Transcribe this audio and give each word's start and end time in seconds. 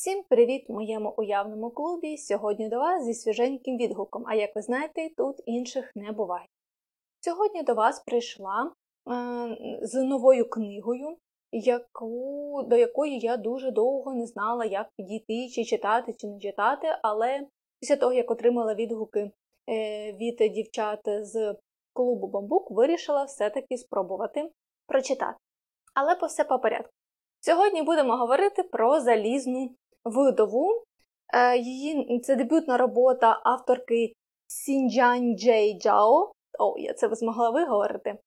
Всім 0.00 0.22
привіт 0.28 0.64
в 0.68 0.72
моєму 0.72 1.14
уявному 1.16 1.70
клубі! 1.70 2.16
Сьогодні 2.16 2.68
до 2.68 2.78
вас 2.78 3.04
зі 3.04 3.14
свіженьким 3.14 3.76
відгуком, 3.76 4.24
а 4.26 4.34
як 4.34 4.56
ви 4.56 4.62
знаєте, 4.62 5.08
тут 5.16 5.36
інших 5.46 5.92
не 5.94 6.12
буває. 6.12 6.46
Сьогодні 7.20 7.62
до 7.62 7.74
вас 7.74 8.00
прийшла 8.00 8.72
е, 9.10 9.56
з 9.82 10.02
новою 10.02 10.50
книгою, 10.50 11.16
яку, 11.52 12.62
до 12.66 12.76
якої 12.76 13.18
я 13.18 13.36
дуже 13.36 13.70
довго 13.70 14.14
не 14.14 14.26
знала, 14.26 14.64
як 14.64 14.88
підійти, 14.96 15.48
чи 15.48 15.64
читати, 15.64 16.14
чи 16.18 16.26
не 16.26 16.40
читати, 16.40 16.86
але 17.02 17.46
після 17.80 17.96
того, 17.96 18.12
як 18.12 18.30
отримала 18.30 18.74
відгуки 18.74 19.30
е, 19.68 20.12
від 20.12 20.52
дівчат 20.52 21.00
з 21.06 21.54
клубу 21.92 22.26
Бамбук, 22.26 22.70
вирішила 22.70 23.24
все-таки 23.24 23.76
спробувати 23.76 24.50
прочитати. 24.86 25.38
Але 25.94 26.14
по 26.14 26.26
все 26.26 26.44
по 26.44 26.58
порядку. 26.58 26.90
Сьогодні 27.42 27.82
будемо 27.82 28.16
говорити 28.16 28.62
про 28.62 29.00
залізну 29.00 29.76
видову. 30.04 30.84
Е, 31.34 31.58
її 31.58 32.20
Це 32.20 32.36
дебютна 32.36 32.76
робота 32.76 33.40
авторки 33.44 34.12
Сінджань 34.46 35.38
Джей 35.38 35.78
Джао. 35.78 36.32
О, 36.58 36.78
я 36.78 36.94
це 36.94 37.08
змогла 37.14 37.50
виговорити. 37.50 38.18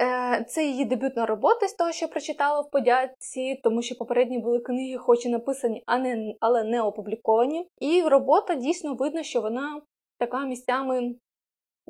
Е, 0.00 0.44
це 0.48 0.64
її 0.64 0.84
дебютна 0.84 1.26
робота 1.26 1.68
з 1.68 1.74
того, 1.74 1.92
що 1.92 2.08
прочитала 2.08 2.60
в 2.60 2.70
подяці, 2.70 3.60
тому 3.64 3.82
що 3.82 3.94
попередні 3.94 4.38
були 4.38 4.58
книги, 4.58 4.98
хоч 4.98 5.26
і 5.26 5.28
написані, 5.28 5.82
але 6.40 6.64
не 6.64 6.82
опубліковані. 6.82 7.68
І 7.78 8.02
робота 8.02 8.54
дійсно 8.54 8.94
видно, 8.94 9.22
що 9.22 9.40
вона 9.40 9.82
така 10.18 10.44
місцями 10.44 11.14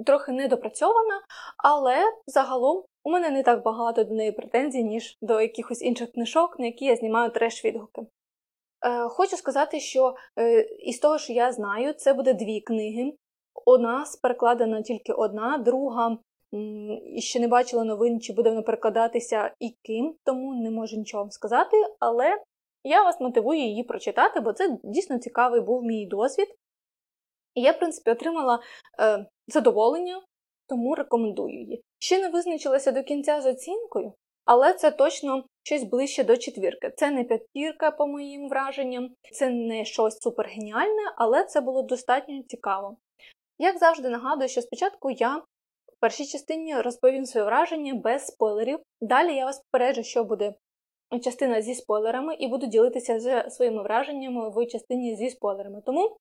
трохи 0.07 0.33
недопрацьована, 0.33 1.21
але 1.65 1.97
загалом 2.27 2.85
у 3.05 3.11
мене 3.11 3.31
не 3.31 3.43
так 3.43 3.63
багато 3.63 4.05
до 4.05 4.15
неї 4.15 4.33
претензій, 4.33 4.85
ніж 4.85 5.19
до 5.23 5.41
якихось 5.41 5.83
інших 5.83 6.13
книжок, 6.13 6.59
на 6.59 6.67
які 6.67 6.85
я 6.85 6.97
знімаю 6.97 7.31
треш-відгуки. 7.31 8.01
Е, 8.01 8.07
Хочу 9.09 9.37
сказати, 9.37 9.81
що 9.81 10.15
е, 10.39 10.61
із 10.61 10.99
того, 10.99 11.19
що 11.19 11.33
я 11.33 11.53
знаю, 11.53 11.93
це 11.93 12.15
буде 12.15 12.35
дві 12.35 12.61
книги. 12.61 13.13
Нас 13.81 14.17
перекладена 14.17 14.83
тільки 14.83 15.13
одна, 15.13 15.59
друга 15.59 16.19
ще 17.19 17.41
не 17.41 17.49
бачила 17.49 17.85
новин, 17.85 18.21
чи 18.21 18.33
буде 18.33 18.51
вона 18.51 18.63
перекладатися 18.63 19.55
і 19.61 19.77
ким, 19.83 20.15
тому 20.25 20.63
не 20.63 20.71
можу 20.71 20.97
нічого 20.97 21.23
вам 21.23 21.31
сказати, 21.31 21.77
але 22.01 22.43
я 22.85 23.03
вас 23.03 23.21
мотивую 23.21 23.61
її 23.61 23.85
прочитати, 23.85 24.41
бо 24.41 24.53
це 24.53 24.79
дійсно 24.85 25.19
цікавий 25.19 25.61
був 25.61 25.83
мій 25.83 26.07
досвід. 26.07 26.49
І 27.55 27.61
я, 27.61 27.73
в 27.73 27.79
принципі, 27.79 28.11
отримала 28.11 28.61
е, 29.01 29.27
задоволення, 29.47 30.23
тому 30.69 30.95
рекомендую 30.95 31.61
її. 31.61 31.83
Ще 31.99 32.19
не 32.19 32.29
визначилася 32.29 32.93
до 32.93 33.03
кінця 33.03 33.41
з 33.41 33.47
оцінкою, 33.47 34.13
але 34.47 34.75
це 34.75 34.91
точно 34.91 35.45
щось 35.63 35.85
ближче 35.85 36.25
до 36.25 36.37
четвірки. 36.37 36.93
Це 36.97 37.11
не 37.11 37.25
п'ятірка, 37.25 37.91
по 37.91 38.07
моїм 38.07 38.49
враженням, 38.49 39.09
це 39.33 39.51
не 39.51 39.85
щось 39.85 40.19
супергеніальне, 40.19 41.15
але 41.17 41.45
це 41.45 41.61
було 41.61 41.83
достатньо 41.83 42.43
цікаво. 42.43 42.97
Як 43.59 43.79
завжди 43.79 44.09
нагадую, 44.09 44.49
що 44.49 44.63
спочатку 44.63 45.11
я 45.11 45.37
в 45.37 46.01
першій 46.01 46.27
частині 46.27 46.81
розповім 46.81 47.27
своє 47.27 47.45
враження 47.45 47.95
без 47.95 48.27
спойлерів. 48.27 48.79
Далі 49.01 49.35
я 49.35 49.45
вас 49.45 49.63
попереджу, 49.71 50.03
що 50.03 50.25
буде 50.25 50.55
частина 51.25 51.63
зі 51.63 51.75
спойлерами, 51.75 52.35
і 52.35 52.49
буду 52.49 52.67
ділитися 52.67 53.21
з 53.21 53.51
своїми 53.51 53.83
враженнями 53.83 54.51
в 54.51 54.67
частині 54.67 55.17
зі 55.17 55.31
спойлерами. 55.31 55.83
Тому, 55.87 56.17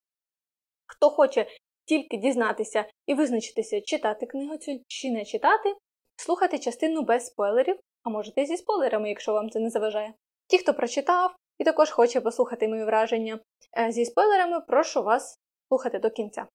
хто 0.87 1.09
хоче 1.09 1.47
тільки 1.85 2.17
дізнатися 2.17 2.85
і 3.07 3.13
визначитися, 3.13 3.81
читати 3.81 4.25
книгу 4.25 4.57
цю 4.57 4.71
чи 4.87 5.11
не 5.11 5.25
читати, 5.25 5.75
слухайте 6.17 6.59
частину 6.59 7.01
без 7.01 7.25
спойлерів, 7.25 7.79
а 8.05 8.09
можете 8.09 8.45
зі 8.45 8.57
спойлерами, 8.57 9.09
якщо 9.09 9.33
вам 9.33 9.49
це 9.49 9.59
не 9.59 9.69
заважає. 9.69 10.13
Ті, 10.47 10.57
хто 10.57 10.73
прочитав 10.73 11.35
і 11.57 11.63
також 11.63 11.91
хоче 11.91 12.21
послухати 12.21 12.67
мої 12.67 12.85
враження 12.85 13.39
е, 13.77 13.91
зі 13.91 14.05
спойлерами, 14.05 14.61
прошу 14.61 15.03
вас 15.03 15.39
слухати 15.67 15.99
до 15.99 16.09
кінця. 16.09 16.47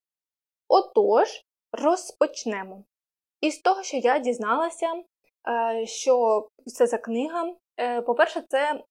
Отож, 0.67 1.27
розпочнемо. 1.71 2.83
Із 3.41 3.59
того, 3.59 3.83
що 3.83 3.97
я 3.97 4.19
дізналася, 4.19 4.87
е, 5.49 5.85
що 5.85 6.47
це 6.65 6.87
за 6.87 6.97
книга, 6.97 7.55
е, 7.79 8.01
по-перше, 8.01 8.43
це 8.49 8.83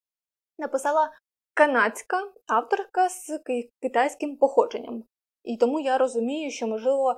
написала 0.58 1.12
канадська 1.54 2.32
авторка 2.46 3.08
з 3.08 3.40
китайським 3.82 4.36
походженням. 4.36 5.04
І 5.44 5.56
тому 5.56 5.80
я 5.80 5.98
розумію, 5.98 6.50
що, 6.50 6.66
можливо, 6.66 7.16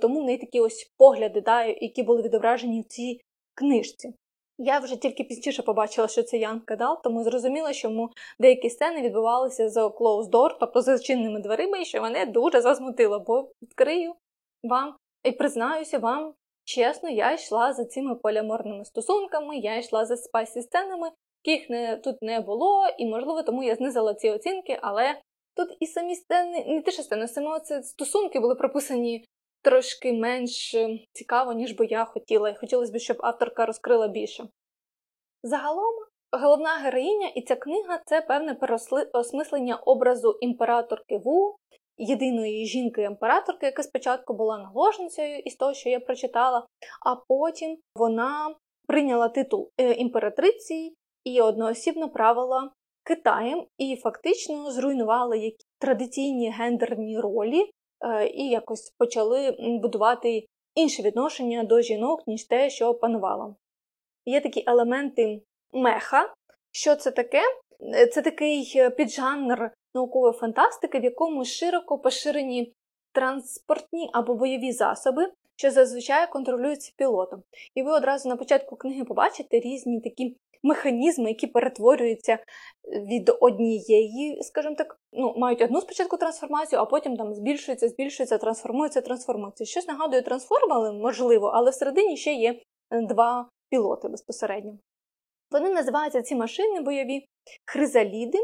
тому 0.00 0.20
в 0.20 0.24
неї 0.24 0.38
такі 0.38 0.60
ось 0.60 0.92
погляди, 0.96 1.40
да, 1.40 1.64
які 1.64 2.02
були 2.02 2.22
відображені 2.22 2.80
в 2.80 2.84
цій 2.84 3.20
книжці. 3.54 4.14
Я 4.58 4.78
вже 4.78 4.96
тільки 4.96 5.24
пізніше 5.24 5.62
побачила, 5.62 6.08
що 6.08 6.22
це 6.22 6.36
young 6.36 6.60
adult, 6.60 7.02
тому 7.02 7.24
зрозуміла, 7.24 7.72
що 7.72 8.08
деякі 8.38 8.70
сцени 8.70 9.02
відбувалися 9.02 9.68
за 9.68 9.86
closed 9.86 10.30
door, 10.30 10.56
тобто 10.60 10.80
за 10.80 10.96
зачиненими 10.96 11.40
дверима, 11.40 11.78
і 11.78 11.84
що 11.84 12.02
мене 12.02 12.26
дуже 12.26 12.60
засмутило, 12.60 13.20
бо 13.20 13.50
відкрию 13.62 14.14
вам 14.62 14.96
і 15.24 15.32
признаюся 15.32 15.98
вам 15.98 16.34
чесно, 16.64 17.10
я 17.10 17.32
йшла 17.32 17.72
за 17.72 17.84
цими 17.84 18.14
поліаморними 18.14 18.84
стосунками, 18.84 19.56
я 19.56 19.76
йшла 19.76 20.04
за 20.04 20.16
spicy 20.16 20.62
сценами, 20.62 21.10
яких 21.44 21.70
не, 21.70 21.96
тут 21.96 22.22
не 22.22 22.40
було, 22.40 22.86
і, 22.98 23.06
можливо, 23.06 23.42
тому 23.42 23.62
я 23.62 23.74
знизила 23.74 24.14
ці 24.14 24.30
оцінки, 24.30 24.78
але 24.82 25.20
тут 25.56 25.76
і 25.80 25.86
самі 25.86 26.14
сцени, 26.14 26.64
не 26.66 26.82
те, 26.82 26.90
що 26.90 27.02
сцени, 27.02 27.28
саме 27.28 27.60
це 27.60 27.82
стосунки 27.82 28.40
були 28.40 28.54
прописані 28.54 29.24
трошки 29.64 30.12
менш 30.12 30.74
е, 30.74 30.98
цікаво, 31.12 31.52
ніж 31.52 31.72
би 31.72 31.86
я 31.86 32.04
хотіла, 32.04 32.50
і 32.50 32.56
хотілося 32.56 32.92
б, 32.92 32.98
щоб 32.98 33.16
авторка 33.20 33.66
розкрила 33.66 34.08
більше. 34.08 34.48
Загалом, 35.42 35.94
головна 36.32 36.74
героїня 36.74 37.28
і 37.28 37.42
ця 37.42 37.56
книга 37.56 38.00
це 38.06 38.20
певне 38.20 38.54
переосмислення 38.54 39.76
образу 39.76 40.38
імператорки 40.40 41.18
Ву, 41.18 41.56
єдиної 41.96 42.66
жінки-імператорки, 42.66 43.66
яка 43.66 43.82
спочатку 43.82 44.34
була 44.34 44.58
наложницею 44.58 45.38
із 45.38 45.56
того, 45.56 45.74
що 45.74 45.88
я 45.88 46.00
прочитала, 46.00 46.66
а 47.06 47.16
потім 47.28 47.78
вона 47.96 48.54
прийняла 48.86 49.28
титул 49.28 49.70
е, 49.80 49.92
імператриці 49.92 50.94
і 51.24 51.40
одноосібно 51.40 52.08
правила 52.08 52.70
Китаєм 53.06 53.66
і 53.78 53.96
фактично 53.96 54.70
зруйнувала 54.70 55.36
які 55.36 55.66
традиційні 55.78 56.50
гендерні 56.50 57.20
ролі, 57.20 57.70
і 58.34 58.48
якось 58.48 58.94
почали 58.98 59.56
будувати 59.82 60.46
інше 60.74 61.02
відношення 61.02 61.64
до 61.64 61.80
жінок, 61.80 62.22
ніж 62.26 62.44
те, 62.44 62.70
що 62.70 62.94
панувало. 62.94 63.56
Є 64.26 64.40
такі 64.40 64.64
елементи 64.66 65.42
меха. 65.72 66.34
Що 66.70 66.96
це 66.96 67.10
таке? 67.10 67.42
Е, 67.94 68.06
це 68.06 68.22
такий 68.22 68.72
е, 68.76 68.90
піджанр 68.90 69.70
наукової 69.94 70.32
фантастики, 70.32 70.98
в 70.98 71.04
якому 71.04 71.44
широко 71.44 71.98
поширені 71.98 72.72
транспортні 73.12 74.10
або 74.12 74.34
бойові 74.34 74.72
засоби, 74.72 75.32
що 75.56 75.70
зазвичай 75.70 76.30
контролюються 76.30 76.92
пілотом. 76.96 77.42
І 77.74 77.82
ви 77.82 77.92
одразу 77.92 78.28
на 78.28 78.36
початку 78.36 78.76
книги 78.76 79.04
побачите 79.04 79.60
різні 79.60 80.00
такі 80.00 80.36
механізми, 80.64 81.28
які 81.28 81.46
перетворюються 81.46 82.38
від 82.84 83.32
однієї, 83.40 84.42
скажімо 84.42 84.74
так, 84.74 84.96
ну, 85.12 85.34
мають 85.36 85.62
одну 85.62 85.80
спочатку 85.80 86.16
трансформацію, 86.16 86.80
а 86.80 86.84
потім 86.84 87.16
там 87.16 87.34
збільшується, 87.34 87.88
збільшується, 87.88 88.38
трансформується, 88.38 89.00
трансформується. 89.00 89.64
Щось 89.64 89.88
нагадує 89.88 90.22
трансформали, 90.22 90.92
можливо, 90.92 91.46
але 91.46 91.70
всередині 91.70 92.16
ще 92.16 92.32
є 92.32 92.60
е, 92.90 93.06
два 93.06 93.48
пілоти 93.70 94.08
безпосередньо. 94.08 94.78
Вони 95.50 95.70
називаються 95.70 96.22
ці 96.22 96.34
машини 96.34 96.80
бойові 96.80 97.26
хризаліди, 97.66 98.38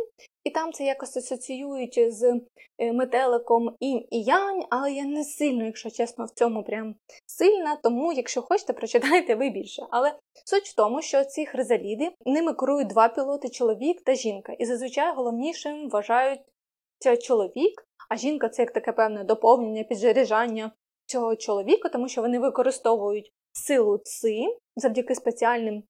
і 0.45 0.51
там 0.51 0.73
це 0.73 0.85
якось 0.85 1.17
асоціюють 1.17 2.15
з 2.15 2.41
е, 2.79 2.93
метеликом 2.93 3.77
інь 3.81 4.07
і 4.11 4.23
янь, 4.23 4.65
але 4.71 4.93
я 4.93 5.05
не 5.05 5.25
сильно, 5.25 5.65
якщо 5.65 5.91
чесно, 5.91 6.25
в 6.25 6.31
цьому 6.31 6.65
прям 6.65 6.95
сильна, 7.27 7.77
тому, 7.83 8.13
якщо 8.13 8.43
хочете, 8.43 8.73
прочитайте 8.73 9.35
ви 9.35 9.51
більше. 9.51 9.87
Але 9.91 10.15
суть 10.45 10.69
в 10.69 10.75
тому, 10.75 11.03
що 11.03 11.25
ці 11.25 11.47
хризаліди 11.47 12.11
ними 12.27 12.55
керують 12.55 12.89
два 12.89 13.09
пілоти 13.09 13.49
чоловік 13.49 14.03
та 14.03 14.15
жінка. 14.15 14.53
І 14.53 14.65
зазвичай 14.65 15.15
головнішим 15.15 15.89
вважають 15.89 16.41
чоловік, 17.23 17.87
а 18.09 18.17
жінка 18.17 18.49
це 18.49 18.63
як 18.63 18.73
таке 18.73 18.93
певне 18.93 19.25
доповнення, 19.25 19.85
піджаряджання 19.85 20.73
цього 21.07 21.37
чоловіка, 21.37 21.89
тому 21.89 22.09
що 22.09 22.21
вони 22.21 22.39
використовують 22.39 23.33
силу 23.53 23.99
ци 23.99 24.41
завдяки 24.77 25.15
спеціальним 25.15 25.83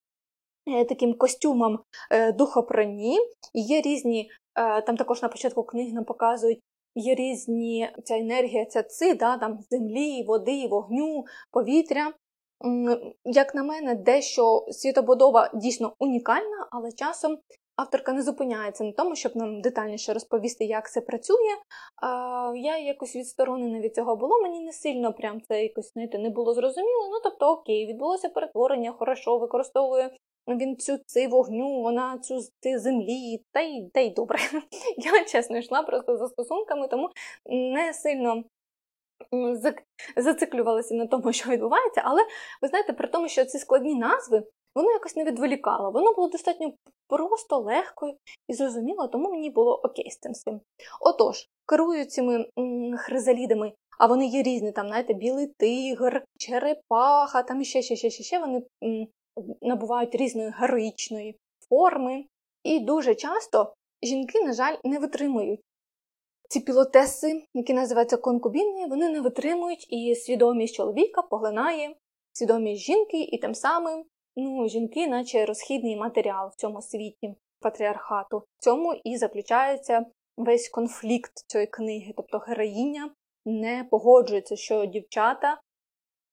таким 0.89 1.15
костюмам 1.15 1.79
е, 2.11 2.33
духопрані. 2.33 3.19
Є 3.55 3.81
різні, 3.81 4.31
е, 4.55 4.83
там 4.83 4.97
також 4.97 5.23
на 5.23 5.29
початку 5.29 5.63
книги 5.63 5.93
нам 5.93 6.05
показують. 6.05 6.61
Є 6.95 7.15
різні 7.15 7.91
ця 8.05 8.19
енергія, 8.19 8.65
ця 8.65 8.83
ци, 8.83 9.15
да, 9.15 9.37
там 9.37 9.59
землі, 9.71 10.25
води, 10.27 10.67
вогню, 10.71 11.25
повітря. 11.51 12.13
Як 13.25 13.55
на 13.55 13.63
мене, 13.63 13.95
дещо 13.95 14.67
світобудова 14.71 15.51
дійсно 15.55 15.95
унікальна, 15.99 16.69
але 16.71 16.93
часом 16.93 17.39
авторка 17.77 18.13
не 18.13 18.23
зупиняється 18.23 18.85
на 18.85 18.93
тому, 18.93 19.17
щоб 19.17 19.37
нам 19.37 19.61
детальніше 19.61 20.13
розповісти, 20.13 20.65
як 20.65 20.91
це 20.91 21.01
працює. 21.01 21.57
Я 22.57 22.79
якось 22.79 23.17
відсторонена 23.17 23.81
від 23.81 23.95
цього 23.95 24.17
було, 24.17 24.43
мені 24.43 24.61
не 24.61 24.73
сильно 24.73 25.13
прям 25.13 25.41
це 25.49 25.63
якось 25.63 25.93
знаєте, 25.93 26.19
не 26.19 26.31
було 26.31 26.55
зрозуміло. 26.55 27.09
Ну 27.11 27.21
тобто, 27.23 27.47
окей, 27.47 27.87
відбулося 27.87 28.29
перетворення, 28.29 28.93
хорошо, 28.93 29.39
використовує 29.39 30.11
він 30.49 30.77
цю 30.77 30.99
цей 31.07 31.27
вогню, 31.27 31.83
вона 31.83 32.19
цю 32.19 32.41
цей 32.61 32.79
землі, 32.79 33.45
та 33.53 33.61
й 33.61 33.91
та 33.95 34.01
й 34.01 34.11
добре. 34.11 34.39
Я 34.97 35.25
чесно 35.25 35.59
йшла 35.59 35.83
просто 35.83 36.17
за 36.17 36.29
стосунками, 36.29 36.89
тому 36.89 37.09
не 37.47 37.95
сильно 37.95 38.45
зациклювалася 40.17 40.95
на 40.95 41.07
тому, 41.07 41.33
що 41.33 41.51
відбувається, 41.51 42.03
але 42.05 42.23
ви 42.63 42.69
знаєте, 42.69 42.93
при 42.93 43.09
тому, 43.09 43.29
що 43.29 43.45
ці 43.45 43.59
складні 43.59 43.95
назви, 43.95 44.43
воно 44.75 44.91
якось 44.91 45.17
не 45.17 45.25
відволікало. 45.25 45.91
Воно 45.91 46.13
було 46.13 46.29
достатньо 46.29 46.73
просто, 47.09 47.59
легко 47.59 48.15
і 48.49 48.55
зрозуміло, 48.55 49.09
тому 49.09 49.31
мені 49.31 49.51
було 49.51 49.81
окей 49.85 50.11
з 50.11 50.19
цим 50.19 50.33
всім. 50.33 50.61
Отож, 51.01 51.49
керую 51.67 52.05
цими 52.07 52.47
хризалідами, 52.99 53.73
а 53.99 54.07
вони 54.07 54.27
є 54.27 54.43
різні, 54.43 54.73
там, 54.73 54.87
знаєте, 54.87 55.15
білий 55.15 55.47
тигр, 55.47 56.25
черепаха, 56.39 57.43
там 57.43 57.65
ще, 57.65 57.83
ще, 57.83 57.97
ще, 57.97 58.11
ще, 58.11 58.25
ще 58.25 58.39
вони 58.39 58.63
м, 58.85 59.07
набувають 59.63 60.15
різної 60.15 60.51
героїчної 60.51 61.39
форми. 61.69 62.25
І 62.63 62.81
дуже 62.81 63.15
часто 63.15 63.75
жінки, 64.03 64.45
на 64.45 64.53
жаль, 64.53 64.77
не 64.85 64.99
витримують. 64.99 65.61
Ці 66.49 66.61
пілотеси, 66.61 67.43
які 67.55 67.73
називаються 67.73 68.17
конкубіни, 68.17 68.87
вони 68.87 69.09
не 69.09 69.21
витримують, 69.21 69.93
і 69.93 70.15
свідомість 70.15 70.75
чоловіка 70.75 71.23
поглинає 71.23 71.95
свідомість 72.33 72.83
жінки, 72.83 73.23
і 73.23 73.39
тим 73.39 73.55
самим 73.55 74.05
ну, 74.37 74.69
жінки, 74.69 75.07
наче 75.07 75.47
розхідний 75.47 75.97
матеріал 75.97 76.49
в 76.49 76.55
цьому 76.55 76.83
світі 76.83 77.35
патріархату. 77.61 78.39
В 78.39 78.65
цьому 78.65 78.95
і 79.05 79.17
заключається 79.17 80.07
весь 80.37 80.69
конфлікт 80.69 81.33
цієї 81.47 81.67
книги, 81.67 82.13
тобто 82.17 82.39
героїня 82.39 83.11
не 83.47 83.87
погоджується, 83.91 84.57
що 84.57 84.87
дівчата 84.87 85.61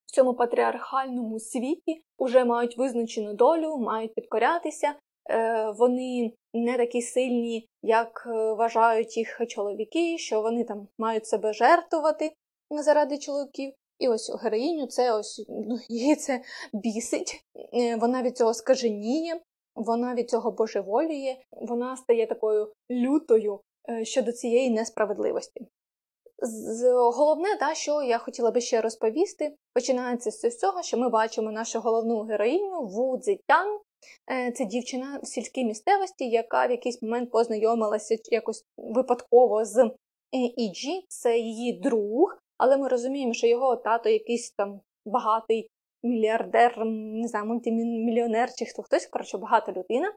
в 0.08 0.12
цьому 0.12 0.34
патріархальному 0.34 1.40
світі 1.40 2.02
вже 2.20 2.46
мають 2.46 2.78
визначену 2.78 3.34
долю, 3.34 3.78
мають 3.78 4.14
підкорятися. 4.16 4.94
Е, 5.30 5.72
вони 5.72 6.34
не 6.54 6.78
такі 6.78 7.02
сильні, 7.02 7.68
як 7.84 8.28
е, 8.28 8.54
вважають 8.54 9.18
їх 9.18 9.42
чоловіки, 9.48 10.18
що 10.18 10.42
вони 10.42 10.64
там 10.64 10.88
мають 10.98 11.28
себе 11.28 11.54
жертвувати 11.54 12.32
заради 12.70 13.18
чоловіків. 13.18 13.74
І 14.00 14.08
ось 14.08 14.36
героїню 14.44 14.88
це 14.88 15.14
ось 15.14 15.46
ну, 15.50 15.78
її 15.90 16.16
це 16.16 16.42
бісить, 16.74 17.46
е, 17.74 17.96
вона 17.96 18.24
від 18.24 18.38
цього 18.38 18.54
скаженіє, 18.54 19.42
вона 19.76 20.16
від 20.16 20.30
цього 20.30 20.52
божеволіє, 20.52 21.38
вона 21.52 21.98
стає 21.98 22.28
такою 22.28 22.74
лютою 22.92 23.60
щодо 24.04 24.32
цієї 24.32 24.70
несправедливості. 24.70 25.68
Головне, 27.14 27.58
да, 27.60 27.74
що 27.74 28.02
я 28.02 28.18
хотіла 28.18 28.52
би 28.52 28.62
ще 28.62 28.82
розповісти, 28.82 29.56
починається 29.74 30.32
з 30.32 30.58
цього, 30.58 30.84
що 30.84 30.98
ми 30.98 31.10
бачимо 31.10 31.52
нашу 31.52 31.80
головну 31.80 32.22
героїню 32.22 32.82
Ву 32.82 33.18
Цзетян. 33.18 33.80
Е, 34.32 34.52
це 34.52 34.66
дівчина 34.66 35.20
в 35.24 35.28
сільській 35.28 35.66
місцевості, 35.66 36.30
яка 36.30 36.68
в 36.68 36.72
якийсь 36.72 37.02
момент 37.02 37.32
познайомилася 37.32 38.16
якось 38.32 38.66
випадково 38.78 39.66
з 39.66 39.92
Іджі, 40.32 41.06
це 41.08 41.38
її 41.38 41.74
друг, 41.74 42.38
але 42.58 42.78
ми 42.78 42.88
розуміємо, 42.88 43.34
що 43.34 43.48
його 43.48 43.76
тато 43.76 44.10
якийсь 44.10 44.52
там 44.52 44.82
багатий 45.06 45.70
мільярдер, 46.04 46.86
не 46.86 47.28
знаю, 47.28 47.46
мультимільйонер 47.46 48.50
чи 48.54 48.66
хто 48.66 48.84
хтось, 48.84 49.06
коротше, 49.06 49.38
багата 49.38 49.72
людина. 49.72 50.14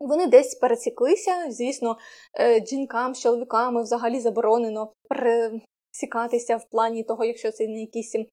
Вони 0.00 0.26
десь 0.26 0.54
пересіклися. 0.54 1.46
Звісно, 1.50 1.96
е, 2.40 2.64
жінкам 2.66 3.14
з 3.14 3.20
чоловіками 3.20 3.82
взагалі 3.82 4.20
заборонено 4.20 4.92
пересікатися 5.08 6.56
в 6.56 6.64
плані 6.70 7.04
того, 7.04 7.24
якщо 7.24 7.52
це 7.52 7.66
не 7.66 7.80
якісь 7.80 8.14
е, 8.14 8.24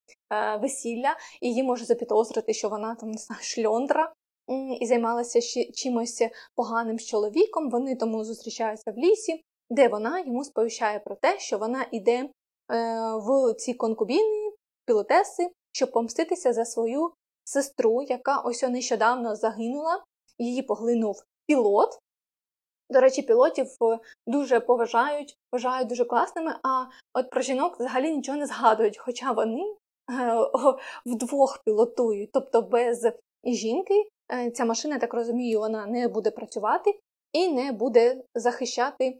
весілля, 0.61 1.15
і 1.41 1.47
її 1.47 1.63
може 1.63 1.85
запідозрити, 1.85 2.53
що 2.53 2.69
вона 2.69 2.95
там 2.95 3.11
не 3.11 3.17
знаю, 3.17 3.41
шльондра 3.43 4.13
і 4.79 4.85
займалася 4.85 5.39
чимось 5.73 6.23
поганим 6.55 6.99
з 6.99 7.05
чоловіком. 7.05 7.69
Вони 7.69 7.95
тому 7.95 8.23
зустрічаються 8.23 8.91
в 8.91 8.97
лісі, 8.97 9.43
де 9.69 9.87
вона 9.87 10.19
йому 10.19 10.43
сповіщає 10.43 10.99
про 10.99 11.15
те, 11.15 11.39
що 11.39 11.57
вона 11.57 11.85
йде 11.91 12.17
е, 12.19 12.29
в 13.15 13.53
ці 13.53 13.73
конкубіни, 13.73 14.51
пілотеси, 14.85 15.49
щоб 15.71 15.91
помститися 15.91 16.53
за 16.53 16.65
свою 16.65 17.11
сестру, 17.43 18.01
яка 18.01 18.41
ось 18.41 18.63
нещодавно 18.63 19.35
загинула. 19.35 20.03
Її 20.37 20.61
поглинув 20.61 21.23
пілот. 21.51 21.99
До 22.89 22.99
речі, 22.99 23.21
пілотів 23.21 23.67
е, 23.67 23.99
дуже 24.27 24.59
поважають, 24.59 25.37
вважають 25.51 25.87
дуже 25.87 26.05
класними, 26.05 26.55
а 26.63 26.85
от 27.13 27.29
про 27.29 27.41
жінок 27.41 27.79
взагалі 27.79 28.15
нічого 28.15 28.37
не 28.37 28.45
згадують, 28.45 28.97
хоча 28.97 29.31
вони 29.31 29.61
е, 29.61 29.75
вдвох 31.05 31.63
пілотують. 31.65 32.29
Тобто 32.33 32.61
без 32.61 33.07
жінки 33.43 34.09
е, 34.33 34.51
ця 34.51 34.65
машина, 34.65 34.99
так 34.99 35.13
розумію, 35.13 35.59
вона 35.59 35.85
не 35.85 36.07
буде 36.07 36.31
працювати 36.31 36.99
і 37.33 37.47
не 37.47 37.71
буде 37.71 38.23
захищати 38.35 39.19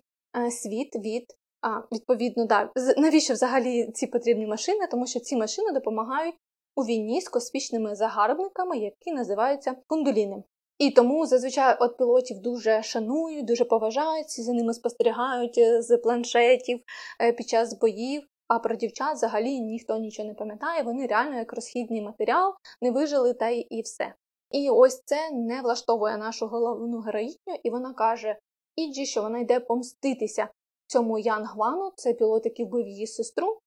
світ 0.51 0.95
від. 0.95 1.25
А, 1.61 1.81
відповідно, 1.91 2.45
да. 2.45 2.71
навіщо 2.97 3.33
взагалі 3.33 3.91
ці 3.91 4.07
потрібні 4.07 4.47
машини? 4.47 4.87
Тому 4.91 5.07
що 5.07 5.19
ці 5.19 5.37
машини 5.37 5.71
допомагають 5.71 6.35
у 6.75 6.81
війні 6.81 7.21
з 7.21 7.29
космічними 7.29 7.95
загарбниками, 7.95 8.77
які 8.77 9.11
називаються 9.11 9.75
кундуліни. 9.87 10.43
І 10.81 10.91
тому 10.91 11.25
зазвичай 11.25 11.77
от 11.79 11.97
пілотів 11.97 12.39
дуже 12.39 12.83
шанують, 12.83 13.45
дуже 13.45 13.65
поважають, 13.65 14.41
за 14.41 14.53
ними 14.53 14.73
спостерігають 14.73 15.57
е, 15.57 15.81
з 15.81 15.97
планшетів 15.97 16.83
е, 17.21 17.33
під 17.33 17.49
час 17.49 17.79
боїв. 17.79 18.23
А 18.47 18.59
про 18.59 18.75
дівчат 18.75 19.13
взагалі 19.13 19.59
ніхто 19.59 19.97
нічого 19.97 20.27
не 20.27 20.33
пам'ятає, 20.33 20.83
вони 20.83 21.07
реально 21.07 21.37
як 21.37 21.53
розхідний 21.53 22.01
матеріал 22.01 22.53
не 22.81 22.91
вижили 22.91 23.33
та 23.33 23.49
і 23.49 23.81
все. 23.81 24.13
І 24.51 24.69
ось 24.69 25.01
це 25.05 25.31
не 25.31 25.61
влаштовує 25.61 26.17
нашу 26.17 26.47
головну 26.47 26.99
героїню, 26.99 27.59
і 27.63 27.69
вона 27.69 27.93
каже 27.93 28.37
Іджі, 28.75 29.05
що 29.05 29.21
вона 29.21 29.39
йде 29.39 29.59
помститися 29.59 30.49
цьому 30.87 31.19
Ян 31.19 31.45
Гвану, 31.45 31.91
це 31.95 32.13
пілот, 32.13 32.45
який 32.45 32.65
вбив 32.65 32.87
її 32.87 33.07
сестру, 33.07 33.59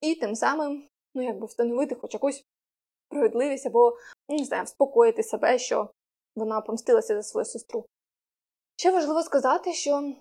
і 0.00 0.14
тим 0.14 0.34
самим, 0.34 0.88
ну 1.14 1.22
якби 1.22 1.46
встановити 1.46 1.94
хоч 1.94 2.14
якусь 2.14 2.44
справедливість 3.08 3.66
або 3.66 3.96
не 4.28 4.44
знаю, 4.44 4.64
вспокоїти 4.64 5.22
себе, 5.22 5.58
що 5.58 5.90
вона 6.36 6.60
помстилася 6.60 7.14
за 7.14 7.22
свою 7.22 7.44
сестру. 7.44 7.86
Ще 8.76 8.90
важливо 8.90 9.22
сказати, 9.22 9.72
що 9.72 10.12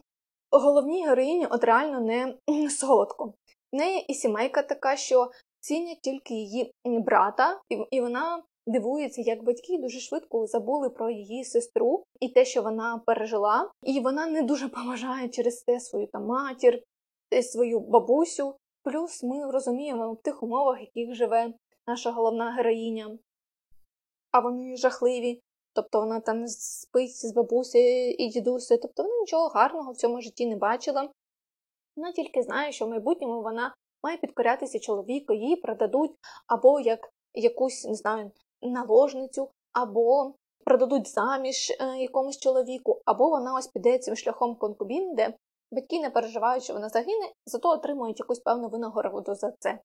головній 0.52 1.08
героїні 1.08 1.46
от 1.46 1.64
реально 1.64 2.00
не 2.00 2.38
солодко. 2.70 3.34
В 3.72 3.76
неї 3.76 4.06
і 4.08 4.14
сімейка 4.14 4.64
така, 4.64 4.96
що 4.96 5.32
цінять 5.60 6.02
тільки 6.02 6.34
її 6.34 6.72
брата, 6.86 7.62
і 7.92 8.02
вона 8.02 8.44
дивується, 8.68 9.22
як 9.22 9.44
батьки 9.44 9.78
дуже 9.78 10.00
швидко 10.00 10.48
забули 10.48 10.90
про 10.90 11.10
її 11.10 11.44
сестру 11.44 12.04
і 12.20 12.30
те, 12.30 12.46
що 12.46 12.62
вона 12.62 13.02
пережила, 13.06 13.72
і 13.84 14.00
вона 14.00 14.28
не 14.28 14.42
дуже 14.42 14.68
поважає 14.68 15.30
через 15.30 15.62
те 15.62 15.80
свою 15.80 16.08
там 16.08 16.26
матір, 16.26 16.84
свою 17.44 17.80
бабусю. 17.80 18.56
Плюс 18.84 19.24
ми 19.24 19.52
розуміємо 19.52 20.14
в 20.14 20.22
тих 20.22 20.44
умовах, 20.44 20.78
в 20.78 20.82
яких 20.82 21.16
живе 21.16 21.54
наша 21.88 22.12
головна 22.12 22.52
героїня. 22.52 23.18
А 24.32 24.40
вони 24.40 24.76
жахливі. 24.76 25.42
Тобто 25.76 26.00
вона 26.00 26.20
там 26.20 26.48
спить 26.48 27.16
з 27.16 27.34
бабусею 27.34 28.12
і 28.12 28.28
дідусею, 28.28 28.80
тобто 28.82 29.04
вона 29.04 29.16
нічого 29.16 29.48
гарного 29.48 29.92
в 29.92 29.96
цьому 29.96 30.22
житті 30.22 30.46
не 30.46 30.56
бачила. 30.56 31.10
Вона 31.96 32.12
тільки 32.12 32.44
знає, 32.44 32.72
що 32.72 32.86
в 32.86 32.90
майбутньому 32.90 33.42
вона 33.42 33.76
має 34.04 34.18
підкорятися 34.18 34.80
чоловіку, 34.80 35.34
її 35.34 35.56
продадуть 35.56 36.12
або 36.48 36.80
як 36.80 37.10
якусь, 37.34 37.86
не 37.86 37.96
знаю, 37.96 38.32
наложницю, 38.62 39.50
або 39.74 40.34
продадуть 40.66 41.08
заміж 41.08 41.72
е, 41.72 41.98
якомусь 41.98 42.40
чоловіку, 42.40 43.02
або 43.06 43.30
вона 43.30 43.56
ось 43.56 43.68
піде 43.68 44.00
цим 44.00 44.16
шляхом 44.16 44.56
конкубін, 44.56 45.16
де 45.16 45.34
батьки 45.72 46.00
не 46.00 46.10
переживають, 46.10 46.64
що 46.64 46.74
вона 46.74 46.90
загине, 46.90 47.32
зато 47.46 47.70
отримують 47.70 48.20
якусь 48.20 48.40
певну 48.40 48.68
винагороду 48.68 49.36
за 49.36 49.52
це. 49.60 49.80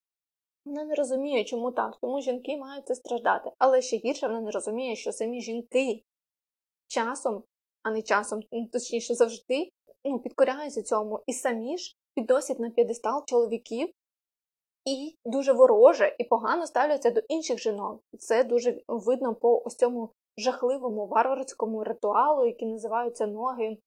Вона 0.64 0.84
не 0.84 0.94
розуміє, 0.94 1.44
чому 1.44 1.72
так, 1.72 1.98
тому 2.00 2.20
жінки 2.20 2.56
мають 2.56 2.86
це 2.86 2.94
страждати. 2.94 3.50
Але 3.58 3.82
ще 3.82 3.96
гірше 3.96 4.26
вона 4.26 4.40
не 4.40 4.50
розуміє, 4.50 4.96
що 4.96 5.12
самі 5.12 5.40
жінки 5.40 6.02
часом, 6.88 7.44
а 7.82 7.90
не 7.90 8.02
часом, 8.02 8.40
ну, 8.52 8.66
точніше 8.72 9.14
завжди, 9.14 9.70
ну, 10.04 10.18
підкоряються 10.18 10.82
цьому 10.82 11.20
і 11.26 11.32
самі 11.32 11.78
ж 11.78 11.96
підносять 12.14 12.58
на 12.58 12.70
п'єдестал 12.70 13.24
чоловіків 13.26 13.90
і 14.84 15.16
дуже 15.24 15.52
вороже 15.52 16.16
і 16.18 16.24
погано 16.24 16.66
ставляться 16.66 17.10
до 17.10 17.20
інших 17.28 17.58
жінок. 17.58 18.02
Це 18.18 18.44
дуже 18.44 18.82
видно 18.88 19.34
по 19.34 19.62
ось 19.64 19.76
цьому 19.76 20.10
жахливому 20.36 21.06
варварському 21.06 21.84
ритуалу, 21.84 22.46
який 22.46 22.68
називаються 22.68 23.26
ноги 23.26 23.78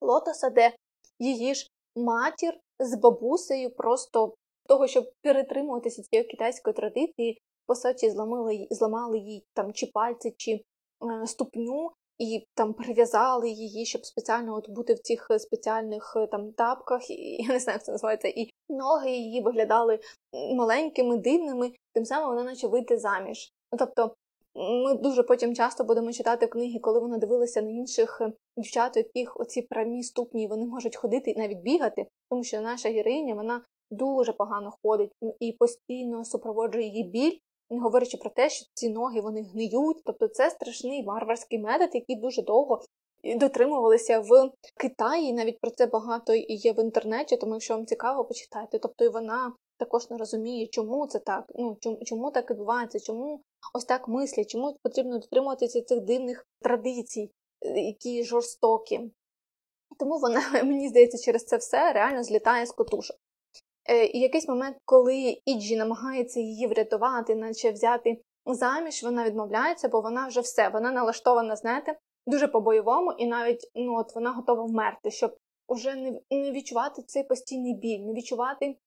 лотоса, 0.00 0.50
де 0.50 0.74
її 1.18 1.54
ж 1.54 1.70
матір 1.96 2.60
з 2.78 2.96
бабусею 2.96 3.70
просто 3.70 4.34
того, 4.68 4.86
щоб 4.86 5.10
перетримуватися 5.22 6.02
цієї 6.02 6.28
китайської 6.28 6.74
традиції, 6.74 7.42
по 7.66 7.74
суті, 7.74 8.10
зламали 8.10 8.66
зламали 8.70 9.18
їй 9.18 9.44
там 9.54 9.72
чи 9.72 9.86
пальці, 9.86 10.34
чи 10.36 10.50
е, 10.52 11.26
ступню, 11.26 11.90
і 12.18 12.46
там 12.54 12.74
прив'язали 12.74 13.50
її, 13.50 13.86
щоб 13.86 14.06
спеціально 14.06 14.54
от 14.54 14.70
бути 14.70 14.94
в 14.94 14.98
цих 14.98 15.28
спеціальних 15.38 16.14
е, 16.16 16.26
там 16.26 16.52
тапках, 16.52 17.10
і 17.10 17.42
я 17.42 17.48
не 17.48 17.60
знаю, 17.60 17.76
як 17.76 17.84
це 17.84 17.92
називається, 17.92 18.28
і 18.28 18.50
ноги 18.68 19.10
її 19.10 19.42
виглядали 19.42 19.98
маленькими, 20.56 21.16
дивними, 21.16 21.72
тим 21.94 22.04
самим 22.04 22.28
вона 22.28 22.44
наче 22.44 22.68
вийти 22.68 22.98
заміж. 22.98 23.52
Ну, 23.72 23.78
Тобто 23.78 24.14
ми 24.54 24.94
дуже 24.94 25.22
потім 25.22 25.54
часто 25.54 25.84
будемо 25.84 26.12
читати 26.12 26.46
книги, 26.46 26.78
коли 26.78 27.00
вона 27.00 27.18
дивилася 27.18 27.62
на 27.62 27.70
інших 27.70 28.18
е, 28.20 28.32
дівчат, 28.56 28.96
у 28.96 28.98
яких 28.98 29.40
оці 29.40 29.62
прямі 29.62 30.02
ступні 30.02 30.46
вони 30.46 30.66
можуть 30.66 30.96
ходити 30.96 31.30
і 31.30 31.38
навіть 31.38 31.58
бігати, 31.58 32.06
тому 32.30 32.44
що 32.44 32.60
наша 32.60 32.88
героїня 32.88 33.34
вона 33.34 33.62
дуже 33.90 34.32
погано 34.32 34.72
ходить 34.82 35.12
і 35.40 35.52
постійно 35.52 36.24
супроводжує 36.24 36.86
її 36.86 37.04
біль, 37.04 37.38
не 37.70 37.80
говорячи 37.80 38.16
про 38.16 38.30
те, 38.30 38.50
що 38.50 38.66
ці 38.74 38.88
ноги 38.88 39.20
вони 39.20 39.42
гниють. 39.42 40.02
Тобто 40.04 40.28
це 40.28 40.50
страшний 40.50 41.02
варварський 41.02 41.58
метод, 41.58 41.90
який 41.92 42.16
дуже 42.16 42.42
довго 42.42 42.80
дотримувалися 43.24 44.20
в 44.20 44.50
Китаї. 44.76 45.32
Навіть 45.32 45.60
про 45.60 45.70
це 45.70 45.86
багато 45.86 46.34
і 46.34 46.54
є 46.54 46.72
в 46.72 46.80
інтернеті, 46.80 47.36
тому 47.36 47.54
якщо 47.54 47.74
вам 47.74 47.86
цікаво, 47.86 48.24
почитайте. 48.24 48.78
Тобто 48.78 49.04
і 49.04 49.08
вона 49.08 49.52
також 49.78 50.10
не 50.10 50.16
розуміє, 50.16 50.66
чому 50.66 51.06
це 51.06 51.18
так, 51.18 51.44
ну 51.54 51.76
чому, 51.80 51.98
чому 52.04 52.30
так 52.30 52.50
відбувається, 52.50 53.00
чому 53.00 53.40
ось 53.74 53.84
так 53.84 54.08
мислять, 54.08 54.50
чому 54.50 54.76
потрібно 54.82 55.18
дотримуватися 55.18 55.82
цих 55.82 56.00
дивних 56.00 56.46
традицій, 56.60 57.30
е, 57.60 57.80
які 57.80 58.24
жорстокі. 58.24 59.00
Тому 59.98 60.18
вона, 60.18 60.40
мені 60.64 60.88
здається, 60.88 61.24
через 61.24 61.44
це 61.44 61.56
все 61.56 61.92
реально 61.92 62.22
злітає 62.22 62.66
з 62.66 62.72
котушок. 62.72 63.16
Е, 63.88 64.06
і 64.06 64.18
якийсь 64.20 64.48
момент, 64.48 64.76
коли 64.84 65.38
Іджі 65.44 65.76
намагається 65.76 66.40
її 66.40 66.66
врятувати, 66.66 67.34
наче 67.34 67.70
взяти 67.70 68.22
заміж, 68.46 69.02
вона 69.02 69.24
відмовляється, 69.24 69.88
бо 69.88 70.00
вона 70.00 70.26
вже 70.26 70.40
все, 70.40 70.68
вона 70.68 70.92
налаштована, 70.92 71.56
знаєте, 71.56 71.98
дуже 72.26 72.48
по-бойовому, 72.48 73.12
і 73.12 73.26
навіть 73.26 73.70
ну, 73.74 73.96
от 73.98 74.14
вона 74.14 74.32
готова 74.32 74.64
вмерти, 74.64 75.10
щоб 75.10 75.36
уже 75.68 75.94
не, 75.94 76.20
не 76.30 76.50
відчувати 76.50 77.02
цей 77.02 77.24
постійний 77.24 77.74
біль, 77.74 78.00
не 78.00 78.12
відчувати 78.12 78.78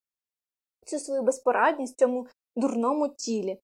цю 0.86 1.00
свою 1.00 1.22
безпорадність 1.22 1.96
в 1.96 2.00
цьому 2.00 2.27
дурному 2.55 3.08
тілі. 3.08 3.60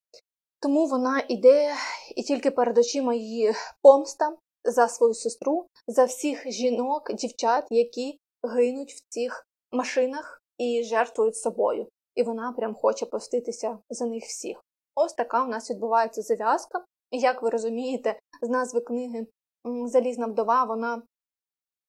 Тому 0.59 0.85
вона 0.85 1.23
йде 1.27 1.73
і 2.15 2.23
тільки 2.23 2.51
перед 2.51 2.77
очима 2.77 3.13
її 3.13 3.53
помста 3.81 4.37
за 4.63 4.87
свою 4.87 5.13
сестру, 5.13 5.67
за 5.87 6.05
всіх 6.05 6.51
жінок, 6.51 7.13
дівчат, 7.13 7.67
які 7.69 8.19
гинуть 8.43 8.91
в 8.91 9.09
цих 9.09 9.47
машинах 9.71 10.43
і 10.57 10.83
жертвують 10.83 11.37
собою. 11.37 11.87
І 12.15 12.23
вона 12.23 12.51
прям 12.51 12.75
хоче 12.75 13.05
поститися 13.05 13.77
за 13.89 14.05
них 14.05 14.23
всіх. 14.23 14.61
Ось 14.95 15.13
така 15.13 15.43
у 15.43 15.47
нас 15.47 15.71
відбувається 15.71 16.21
зав'язка. 16.21 16.85
І 17.11 17.19
як 17.19 17.41
ви 17.41 17.49
розумієте, 17.49 18.19
з 18.41 18.49
назви 18.49 18.81
книги 18.81 19.27
Залізна 19.85 20.27
вдова 20.27 20.63
вона 20.63 21.01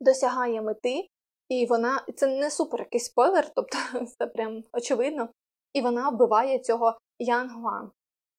досягає 0.00 0.62
мети, 0.62 1.08
і 1.48 1.66
вона 1.66 2.04
це 2.16 2.26
не 2.26 2.50
супер 2.50 2.80
якийсь 2.80 3.04
спойлер, 3.04 3.50
тобто 3.54 3.78
це 4.18 4.26
прям 4.26 4.64
очевидно. 4.72 5.28
І 5.72 5.80
вона 5.80 6.10
вбиває 6.10 6.58
цього 6.58 6.98
Ян 7.18 7.48
Гван. 7.48 7.90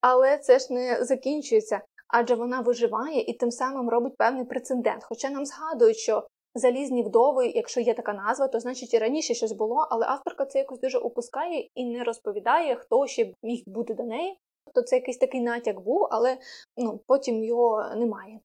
Але 0.01 0.37
це 0.37 0.59
ж 0.59 0.73
не 0.73 1.05
закінчується, 1.05 1.81
адже 2.07 2.35
вона 2.35 2.61
виживає 2.61 3.21
і 3.21 3.33
тим 3.33 3.51
самим 3.51 3.89
робить 3.89 4.17
певний 4.17 4.45
прецедент. 4.45 5.03
Хоча 5.03 5.29
нам 5.29 5.45
згадують, 5.45 5.97
що 5.97 6.27
залізні 6.55 7.03
вдови, 7.03 7.47
якщо 7.47 7.81
є 7.81 7.93
така 7.93 8.13
назва, 8.13 8.47
то 8.47 8.59
значить 8.59 8.93
і 8.93 8.97
раніше 8.97 9.33
щось 9.33 9.51
було, 9.51 9.87
але 9.89 10.05
авторка 10.05 10.45
це 10.45 10.59
якось 10.59 10.79
дуже 10.79 10.97
опускає 10.97 11.69
і 11.75 11.85
не 11.85 12.03
розповідає, 12.03 12.75
хто 12.75 13.07
ще 13.07 13.33
міг 13.43 13.63
бути 13.65 13.93
до 13.93 14.03
неї. 14.03 14.37
Тобто 14.65 14.81
це 14.81 14.95
якийсь 14.95 15.17
такий 15.17 15.41
натяк 15.41 15.79
був, 15.79 16.07
але 16.11 16.37
ну, 16.77 17.01
потім 17.07 17.43
його 17.43 17.95
немає. 17.95 18.39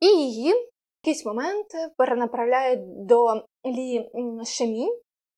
І 0.00 0.06
її 0.06 0.52
в 0.52 0.56
якийсь 1.04 1.26
момент 1.26 1.66
перенаправляють 1.96 3.06
до 3.06 3.34
Лі 3.66 4.10
Шемі, 4.44 4.88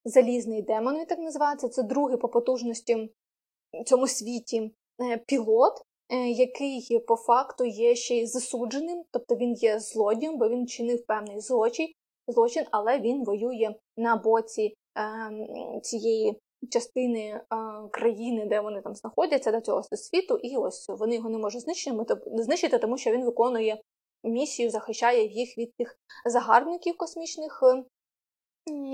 залізний 0.04 0.62
демон, 0.62 0.98
він 0.98 1.06
так 1.06 1.18
називається, 1.18 1.68
це 1.68 1.82
другий 1.82 2.16
по 2.16 2.28
потужності 2.28 2.94
в 3.72 3.84
цьому 3.84 4.06
світі 4.06 4.74
е, 5.00 5.16
пілот, 5.26 5.82
який 6.16 7.00
по 7.08 7.16
факту 7.16 7.64
є 7.64 7.94
ще 7.94 8.14
й 8.14 8.26
засудженим, 8.26 9.02
тобто 9.10 9.36
він 9.36 9.52
є 9.52 9.78
злодієм, 9.78 10.38
бо 10.38 10.48
він 10.48 10.66
чинив 10.66 11.06
певний 11.06 11.40
злочин, 11.40 11.88
злочин 12.28 12.64
але 12.70 13.00
він 13.00 13.24
воює 13.24 13.74
на 13.96 14.16
боці 14.16 14.74
е, 14.98 15.80
цієї 15.82 16.40
частини 16.70 17.20
е, 17.20 17.42
країни, 17.92 18.46
де 18.46 18.60
вони 18.60 18.82
там 18.82 18.94
знаходяться, 18.94 19.52
до 19.52 19.60
цього 19.60 19.82
світу, 19.82 20.36
і 20.42 20.56
ось 20.56 20.88
вони 20.88 21.14
його 21.14 21.30
не 21.30 21.38
можуть 21.38 21.62
знищити, 22.26 22.78
тому 22.78 22.98
що 22.98 23.10
він 23.10 23.24
виконує 23.24 23.82
місію, 24.24 24.70
захищає 24.70 25.26
їх 25.26 25.58
від 25.58 25.74
тих 25.76 25.98
загарбників 26.26 26.96
космічних. 26.96 27.62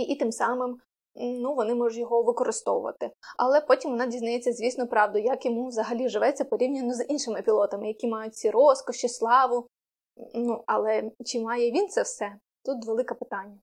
І 0.09 0.17
тим 0.17 0.33
самим 0.33 0.77
ну, 1.17 1.55
вони 1.55 1.75
можуть 1.75 1.99
його 1.99 2.23
використовувати. 2.23 3.11
Але 3.39 3.61
потім 3.61 3.91
вона 3.91 4.07
дізнається, 4.07 4.53
звісно, 4.53 4.87
правду, 4.87 5.19
як 5.19 5.47
йому 5.47 5.69
взагалі 5.69 6.09
живеться 6.09 6.45
порівняно 6.45 6.95
з 6.95 7.05
іншими 7.05 7.43
пілотами, 7.43 7.89
які 7.89 8.07
мають 8.07 8.35
ці 8.35 8.51
розкоші, 8.51 9.09
славу. 9.09 9.67
Ну, 10.35 10.65
Але 10.67 11.11
чи 11.25 11.41
має 11.41 11.71
він 11.71 11.89
це 11.89 12.03
все? 12.03 12.37
Тут 12.65 12.87
велике 12.87 13.15
питання. 13.15 13.59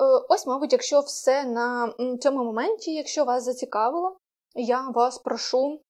Е, 0.00 0.04
ось, 0.28 0.46
мабуть, 0.46 0.72
якщо 0.72 1.00
все 1.00 1.44
на 1.44 1.94
цьому 2.20 2.44
моменті, 2.44 2.94
якщо 2.94 3.24
вас 3.24 3.44
зацікавило, 3.44 4.16
я 4.54 4.88
вас 4.88 5.18
прошу 5.18 5.80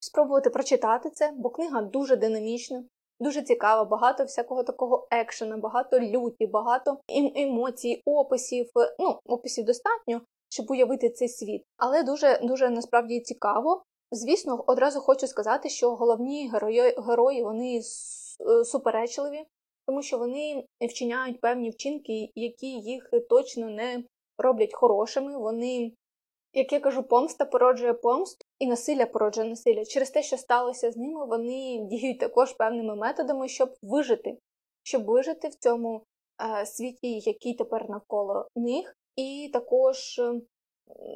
спробувати 0.00 0.50
прочитати 0.50 1.10
це, 1.10 1.32
бо 1.36 1.50
книга 1.50 1.82
дуже 1.82 2.16
динамічна, 2.16 2.84
дуже 3.20 3.42
цікава, 3.42 3.84
багато 3.84 4.24
всякого 4.24 4.62
такого 4.62 5.08
екшена, 5.10 5.56
багато 5.56 6.00
люті, 6.00 6.46
багато 6.46 6.98
емоцій, 7.36 8.02
описів. 8.04 8.66
Ну, 8.98 9.18
описів 9.26 9.64
достатньо, 9.64 10.20
щоб 10.48 10.70
уявити 10.70 11.10
цей 11.10 11.28
світ, 11.28 11.62
але 11.76 12.02
дуже 12.02 12.40
дуже 12.42 12.70
насправді 12.70 13.20
цікаво. 13.20 13.82
Звісно, 14.10 14.64
одразу 14.66 15.00
хочу 15.00 15.26
сказати, 15.26 15.68
що 15.68 15.94
головні 15.94 16.50
герої 16.50 16.94
герої 17.08 17.42
вони 17.42 17.76
е, 17.78 18.64
суперечливі, 18.64 19.44
тому 19.86 20.02
що 20.02 20.18
вони 20.18 20.64
вчиняють 20.80 21.40
певні 21.40 21.70
вчинки, 21.70 22.30
які 22.34 22.66
їх 22.66 23.10
точно 23.30 23.70
не 23.70 24.04
роблять 24.38 24.74
хорошими. 24.74 25.38
Вони, 25.38 25.92
як 26.54 26.72
я 26.72 26.80
кажу, 26.80 27.02
помста 27.02 27.44
породжує 27.44 27.92
помсту, 27.92 28.44
і 28.58 28.66
насилля 28.66 29.06
породжує 29.06 29.48
насилля. 29.48 29.84
Через 29.84 30.10
те, 30.10 30.22
що 30.22 30.36
сталося 30.36 30.90
з 30.90 30.96
ними, 30.96 31.26
вони 31.26 31.78
діють 31.90 32.18
також 32.18 32.52
певними 32.52 32.96
методами, 32.96 33.48
щоб 33.48 33.74
вижити, 33.82 34.38
щоб 34.82 35.04
вижити 35.04 35.48
в 35.48 35.54
цьому 35.54 36.04
е, 36.60 36.66
світі, 36.66 37.18
який 37.18 37.54
тепер 37.54 37.90
навколо 37.90 38.48
них. 38.56 38.96
І 39.16 39.50
також 39.52 40.18
е, 40.18 40.40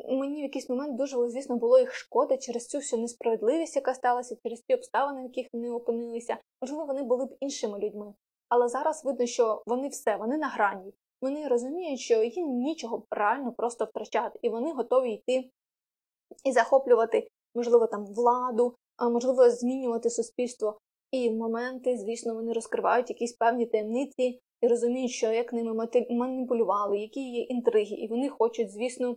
мені 0.08 0.40
в 0.40 0.42
якийсь 0.42 0.68
момент 0.68 0.96
дуже, 0.96 1.28
звісно, 1.28 1.56
було 1.56 1.78
їх 1.78 1.94
шкода 1.94 2.36
через 2.36 2.66
цю 2.66 2.78
всю 2.78 3.02
несправедливість, 3.02 3.76
яка 3.76 3.94
сталася, 3.94 4.36
через 4.42 4.60
ті 4.60 4.74
обставини, 4.74 5.20
в 5.20 5.24
яких 5.24 5.46
вони 5.52 5.70
опинилися. 5.70 6.38
Можливо, 6.62 6.84
вони 6.84 7.02
були 7.02 7.26
б 7.26 7.36
іншими 7.40 7.78
людьми. 7.78 8.14
Але 8.48 8.68
зараз 8.68 9.04
видно, 9.04 9.26
що 9.26 9.62
вони 9.66 9.88
все, 9.88 10.16
вони 10.16 10.38
на 10.38 10.48
грані. 10.48 10.92
Вони 11.22 11.48
розуміють, 11.48 12.00
що 12.00 12.22
їм 12.22 12.48
нічого 12.48 13.02
реально 13.10 13.52
просто 13.52 13.84
втрачати, 13.84 14.38
і 14.42 14.48
вони 14.48 14.72
готові 14.72 15.10
йти 15.10 15.50
і 16.44 16.52
захоплювати, 16.52 17.28
можливо, 17.54 17.86
там 17.86 18.06
владу, 18.06 18.74
можливо, 19.12 19.50
змінювати 19.50 20.10
суспільство. 20.10 20.78
І 21.10 21.30
в 21.30 21.32
моменти, 21.32 21.98
звісно, 21.98 22.34
вони 22.34 22.52
розкривають 22.52 23.10
якісь 23.10 23.32
певні 23.32 23.66
таємниці 23.66 24.40
і 24.60 24.68
розуміють, 24.68 25.10
що 25.10 25.32
як 25.32 25.52
ними 25.52 25.88
маніпулювали, 26.10 26.98
які 26.98 27.20
є 27.20 27.42
інтриги, 27.42 27.96
і 27.96 28.08
вони 28.08 28.28
хочуть, 28.28 28.72
звісно, 28.72 29.16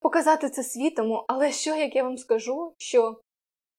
показати 0.00 0.50
це 0.50 0.62
світому. 0.62 1.24
Але 1.28 1.52
що, 1.52 1.76
як 1.76 1.96
я 1.96 2.02
вам 2.02 2.16
скажу, 2.16 2.74
що 2.78 3.20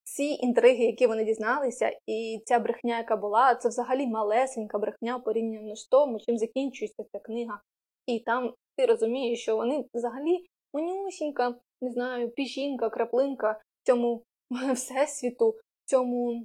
ці 0.03 0.23
інтриги, 0.23 0.83
які 0.83 1.07
вони 1.07 1.25
дізналися, 1.25 1.91
і 2.07 2.41
ця 2.45 2.59
брехня, 2.59 2.97
яка 2.97 3.15
була, 3.15 3.55
це 3.55 3.69
взагалі 3.69 4.07
малесенька 4.07 4.77
брехня 4.79 5.19
порівняно 5.19 5.75
з 5.75 5.87
тому, 5.87 6.19
чим 6.19 6.37
закінчується 6.37 7.03
ця 7.11 7.19
книга. 7.19 7.61
І 8.05 8.19
там 8.19 8.53
ти 8.77 8.85
розумієш, 8.85 9.41
що 9.41 9.55
вони 9.55 9.85
взагалі 9.93 10.45
манюсінька, 10.73 11.55
не 11.81 11.91
знаю, 11.91 12.29
піжінка, 12.29 12.89
краплинка 12.89 13.51
в 13.51 13.85
цьому 13.85 14.23
всесвіту, 14.73 15.55
цьому 15.85 16.43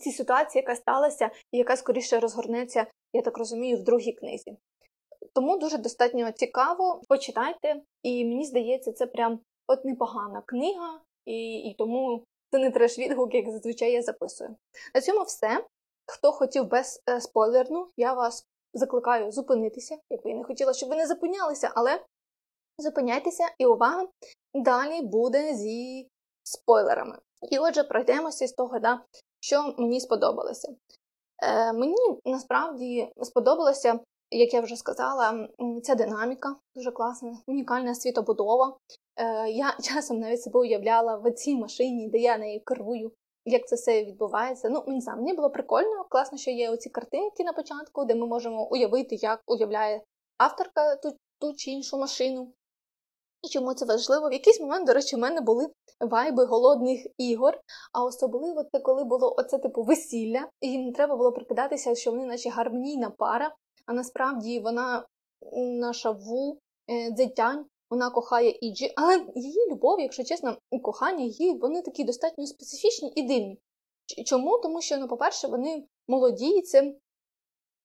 цій 0.00 0.10
ситуації, 0.10 0.62
яка 0.62 0.76
сталася, 0.76 1.30
і 1.52 1.58
яка 1.58 1.76
скоріше 1.76 2.20
розгорнеться, 2.20 2.86
я 3.12 3.22
так 3.22 3.38
розумію, 3.38 3.76
в 3.76 3.84
другій 3.84 4.12
книзі. 4.12 4.56
Тому 5.34 5.58
дуже 5.58 5.78
достатньо 5.78 6.32
цікаво, 6.32 7.02
почитайте, 7.08 7.82
і 8.02 8.24
мені 8.24 8.44
здається, 8.44 8.92
це 8.92 9.06
прям 9.06 9.40
от 9.66 9.84
непогана 9.84 10.42
книга, 10.46 11.00
і 11.24 11.58
і 11.58 11.74
тому 11.74 12.24
це 12.50 12.58
не 12.58 12.70
треш 12.70 12.98
відгук, 12.98 13.34
як 13.34 13.50
зазвичай 13.50 13.92
я 13.92 14.02
записую. 14.02 14.56
На 14.94 15.00
цьому 15.00 15.22
все. 15.22 15.64
Хто 16.06 16.32
хотів 16.32 16.64
без 16.64 17.02
е, 17.08 17.20
спойлерну, 17.20 17.88
я 17.96 18.12
вас 18.12 18.46
закликаю 18.74 19.32
зупинитися, 19.32 19.98
якби 20.10 20.30
я 20.30 20.36
не 20.36 20.44
хотіла, 20.44 20.72
щоб 20.72 20.88
ви 20.88 20.96
не 20.96 21.06
зупинялися, 21.06 21.72
але 21.74 22.00
Зупиняйтеся 22.78 23.44
і 23.58 23.66
увага! 23.66 24.08
Далі 24.54 25.02
буде 25.02 25.54
зі 25.54 26.08
спойлерами. 26.42 27.18
І 27.50 27.58
отже, 27.58 27.84
пройдемося 27.84 28.46
з 28.46 28.52
того, 28.52 28.78
да, 28.78 29.00
що 29.40 29.74
мені 29.78 30.00
сподобалося. 30.00 30.68
Е, 31.42 31.72
Мені 31.72 31.96
насправді 32.24 33.12
сподобалося, 33.22 34.00
як 34.30 34.54
я 34.54 34.60
вже 34.60 34.76
сказала, 34.76 35.48
ця 35.82 35.94
динаміка 35.94 36.56
дуже 36.74 36.90
класна, 36.90 37.38
унікальна 37.46 37.94
світобудова. 37.94 38.76
Е, 39.18 39.50
Я 39.50 39.76
часом 39.82 40.18
навіть 40.18 40.42
себе 40.42 40.60
уявляла 40.60 41.16
в 41.16 41.30
цій 41.30 41.56
машині, 41.56 42.08
де 42.08 42.18
я 42.18 42.38
нею 42.38 42.60
керую, 42.64 43.12
як 43.44 43.68
це 43.68 43.76
все 43.76 44.04
відбувається. 44.04 44.68
Ну, 44.68 44.84
не 44.86 45.00
знаю, 45.00 45.18
мені 45.18 45.34
було 45.34 45.50
прикольно, 45.50 46.04
класно, 46.10 46.38
що 46.38 46.50
є 46.50 46.70
оці 46.70 46.90
картинки 46.90 47.44
на 47.44 47.52
початку, 47.52 48.04
де 48.04 48.14
ми 48.14 48.26
можемо 48.26 48.68
уявити, 48.70 49.14
як 49.14 49.42
уявляє 49.46 50.02
авторка 50.38 50.96
ту, 50.96 51.16
ту 51.38 51.54
чи 51.54 51.70
іншу 51.70 51.98
машину. 51.98 52.52
І 53.42 53.48
чому 53.48 53.74
це 53.74 53.84
важливо? 53.84 54.28
В 54.28 54.32
якийсь 54.32 54.60
момент, 54.60 54.86
до 54.86 54.92
речі, 54.92 55.16
в 55.16 55.18
мене 55.18 55.40
були 55.40 55.66
вайби 56.00 56.44
голодних 56.44 57.06
ігор, 57.18 57.60
а 57.92 58.04
особливо 58.04 58.64
це 58.72 58.80
коли 58.80 59.04
було 59.04 59.34
оце 59.38 59.58
типу 59.58 59.82
весілля, 59.82 60.48
і 60.60 60.68
їм 60.68 60.92
треба 60.92 61.16
було 61.16 61.32
прикидатися, 61.32 61.94
що 61.94 62.10
вони 62.10 62.26
наче 62.26 62.50
гармонійна 62.50 63.10
пара, 63.10 63.54
а 63.86 63.92
насправді 63.92 64.60
вона 64.60 65.06
наша 65.56 66.10
ву 66.10 66.58
е, 66.90 67.10
дзетянь, 67.10 67.66
вона 67.90 68.10
кохає 68.10 68.58
Іджі, 68.60 68.92
але 68.96 69.26
її 69.34 69.70
любов, 69.70 70.00
якщо 70.00 70.24
чесно, 70.24 70.58
і 70.70 70.78
кохання 70.78 71.24
її, 71.24 71.58
вони 71.58 71.82
такі 71.82 72.04
достатньо 72.04 72.46
специфічні 72.46 73.12
і 73.16 73.22
дивні. 73.22 73.58
Чому? 74.26 74.58
Тому 74.58 74.80
що, 74.80 74.98
ну, 74.98 75.08
по-перше, 75.08 75.48
вони 75.48 75.84
молоді, 76.08 76.62
це 76.62 76.94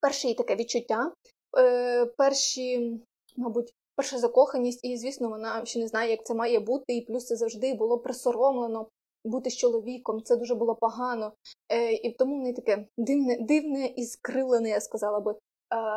перше 0.02 0.36
таке 0.36 0.56
відчуття, 0.56 1.12
е, 1.58 2.06
перші, 2.06 3.00
мабуть, 3.38 3.74
перша 3.96 4.18
закоханість, 4.18 4.86
і, 4.86 4.98
звісно, 4.98 5.30
вона 5.30 5.66
ще 5.66 5.80
не 5.80 5.88
знає, 5.88 6.12
як 6.12 6.26
це 6.26 6.34
має 6.34 6.60
бути, 6.60 6.96
і 6.96 7.02
плюс 7.02 7.26
це 7.26 7.36
завжди 7.36 7.74
було 7.74 8.00
присоромлено 8.00 8.88
бути 9.26 9.50
з 9.50 9.58
чоловіком, 9.58 10.22
це 10.24 10.36
дуже 10.36 10.56
було 10.56 10.76
погано. 10.76 11.34
Е, 11.70 11.94
І 11.94 12.12
тому 12.12 12.36
в 12.36 12.42
неї 12.42 12.54
таке 12.54 12.88
дивне, 12.98 13.38
дивне 13.40 13.86
і 13.86 14.06
скрилене, 14.06 14.70
я 14.70 14.80
сказала 14.82 15.20
би, 15.20 15.32
е, 15.32 15.38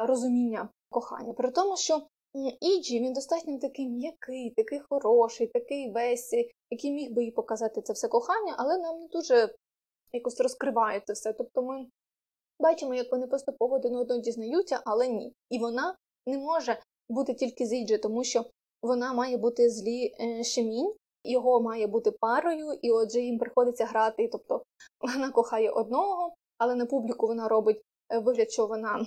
розуміння 0.06 0.68
кохання. 0.90 1.32
При 1.32 1.50
тому, 1.50 1.76
що 1.76 2.02
Іджі 2.60 3.00
він 3.00 3.12
достатньо 3.12 3.58
такий 3.58 3.88
м'який, 3.88 4.50
такий 4.50 4.80
хороший, 4.90 5.46
такий 5.46 5.90
весь, 5.90 6.34
який 6.70 6.92
міг 6.92 7.12
би 7.12 7.24
їй 7.24 7.30
показати 7.30 7.82
це 7.82 7.92
все 7.92 8.08
кохання, 8.08 8.54
але 8.58 8.78
нам 8.78 9.00
не 9.00 9.06
дуже 9.06 9.54
якось 10.12 10.40
розкриває 10.40 11.02
це 11.06 11.12
все. 11.12 11.32
Тобто 11.32 11.62
ми 11.62 11.86
бачимо, 12.60 12.94
як 12.94 13.12
вони 13.12 13.26
поступово 13.26 13.74
один 13.74 13.96
одного 13.96 14.20
дізнаються, 14.20 14.80
але 14.84 15.08
ні. 15.08 15.32
І 15.50 15.58
вона 15.58 15.96
не 16.26 16.38
може 16.38 16.80
бути 17.08 17.34
тільки 17.34 17.66
з 17.66 17.72
Іджі, 17.72 17.98
тому 17.98 18.24
що 18.24 18.44
вона 18.82 19.12
має 19.12 19.36
бути 19.36 19.70
злі 19.70 20.14
е, 20.20 20.44
Шемінь, 20.44 20.94
його 21.24 21.60
має 21.60 21.86
бути 21.86 22.10
парою, 22.10 22.72
і 22.82 22.90
отже 22.90 23.20
їм 23.20 23.38
приходиться 23.38 23.84
грати. 23.84 24.28
Тобто 24.32 24.62
вона 25.00 25.30
кохає 25.30 25.70
одного, 25.70 26.34
але 26.58 26.74
на 26.74 26.86
публіку 26.86 27.26
вона 27.26 27.48
робить 27.48 27.82
е, 28.12 28.18
вигляд, 28.18 28.50
що 28.50 28.66
вона 28.66 29.06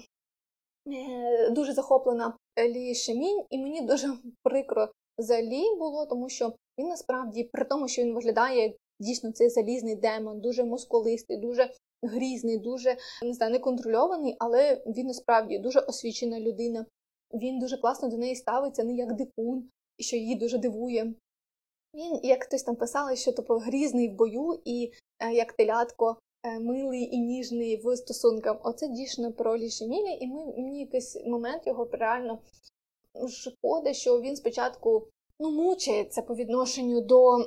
дуже 1.51 1.74
захоплена 1.74 2.38
Лі 2.60 2.96
Шемінь, 2.96 3.43
і 3.50 3.58
мені 3.58 3.81
дуже 3.81 4.08
прикро 4.43 4.89
за 5.17 5.41
Лі 5.41 5.63
було, 5.79 6.05
тому 6.05 6.29
що 6.29 6.53
він 6.79 6.88
насправді, 6.88 7.43
при 7.43 7.65
тому, 7.65 7.88
що 7.88 8.01
він 8.01 8.13
виглядає 8.13 8.63
як 8.63 8.75
дійсно 9.00 9.31
цей 9.31 9.50
залізний 9.50 9.96
демон, 9.96 10.41
дуже 10.41 10.63
мускулистий, 10.63 11.38
дуже 11.38 11.72
грізний, 12.03 12.58
дуже 12.58 12.98
не 13.24 13.34
знаю, 13.34 13.51
неконтрольований, 13.51 14.36
але 14.39 14.84
він 14.86 15.08
насправді 15.08 15.60
дуже 15.60 15.79
освічена 15.79 16.39
людина. 16.39 16.86
Він 17.34 17.60
дуже 17.60 17.77
класно 17.77 18.10
до 18.10 18.17
неї 18.17 18.36
ставиться, 18.36 18.84
не 18.84 18.93
як 18.93 19.15
дикун, 19.15 19.69
що 20.00 20.15
її 20.15 20.36
дуже 20.36 20.58
дивує. 20.58 21.13
Він, 21.96 22.19
як 22.24 22.43
хтось 22.43 22.63
там 22.63 22.75
писали, 22.75 23.15
що 23.15 23.31
типу, 23.31 23.53
грізний 23.53 24.10
в 24.10 24.13
бою 24.13 24.62
і 24.65 24.91
е, 25.19 25.34
як 25.34 25.53
телятко 25.53 26.12
е, 26.12 26.15
милий 26.43 27.15
і 27.15 27.19
ніжний 27.19 27.81
в 27.84 27.96
стосунках. 27.96 28.58
Оце 28.63 28.88
дійсно 28.88 29.34
про 29.34 29.58
Лішемілі, 29.58 30.17
і 30.22 30.27
ми, 30.27 30.46
мені 30.46 30.79
якийсь 30.79 31.25
момент 31.25 31.67
його 31.67 31.89
реально 31.91 32.39
шкода, 33.29 33.93
що 33.93 34.22
він 34.22 34.36
спочатку 34.36 35.08
ну, 35.39 35.51
мучається 35.51 36.22
по 36.22 36.36
відношенню 36.36 37.01
до 37.01 37.38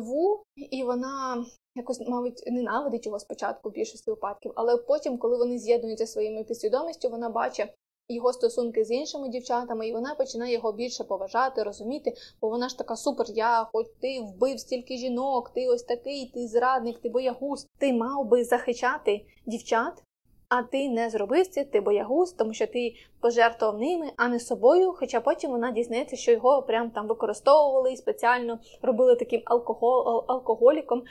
Ву, 0.00 0.42
і 0.56 0.82
вона 0.82 1.46
якось, 1.74 2.00
мабуть, 2.00 2.42
ненавидить 2.46 3.06
його 3.06 3.18
спочатку 3.18 3.68
в 3.68 3.72
більшості 3.72 4.10
випадків, 4.10 4.52
але 4.54 4.76
потім, 4.76 5.18
коли 5.18 5.36
вони 5.36 5.58
з'єднуються 5.58 6.06
своїми 6.06 6.44
підсвідомістю, 6.44 7.08
вона 7.08 7.28
бачить 7.28 7.74
його 8.08 8.32
стосунки 8.32 8.84
з 8.84 8.90
іншими 8.90 9.28
дівчатами, 9.28 9.88
і 9.88 9.92
вона 9.92 10.14
починає 10.14 10.52
його 10.52 10.72
більше 10.72 11.04
поважати, 11.04 11.62
розуміти, 11.62 12.12
бо 12.40 12.48
вона 12.48 12.68
ж 12.68 12.78
така 12.78 12.96
супер, 12.96 13.26
я, 13.28 13.68
хоч 13.72 13.86
ти 14.00 14.20
вбив 14.20 14.60
стільки 14.60 14.96
жінок, 14.96 15.50
ти 15.54 15.68
ось 15.68 15.82
такий, 15.82 16.30
ти 16.34 16.46
зрадник, 16.48 16.98
ти 16.98 17.08
боягуз. 17.08 17.66
Ти 17.78 17.92
мав 17.92 18.28
би 18.28 18.44
захищати 18.44 19.26
дівчат, 19.46 20.02
а 20.48 20.62
ти 20.62 20.88
не 20.88 21.10
зробив 21.10 21.46
це, 21.46 21.64
ти 21.64 21.80
боягуз, 21.80 22.32
тому 22.32 22.54
що 22.54 22.66
ти 22.66 22.94
пожертвував 23.20 23.78
ними, 23.78 24.12
а 24.16 24.28
не 24.28 24.40
собою. 24.40 24.94
Хоча 24.98 25.20
потім 25.20 25.50
вона 25.50 25.70
дізнається, 25.70 26.16
що 26.16 26.32
його 26.32 26.62
прям 26.62 26.90
там 26.90 27.06
використовували 27.06 27.92
і 27.92 27.96
спеціально 27.96 28.58
робили 28.82 29.16
таким 29.16 29.42
алкогол, 29.44 30.24
алкоголіком. 30.28 31.02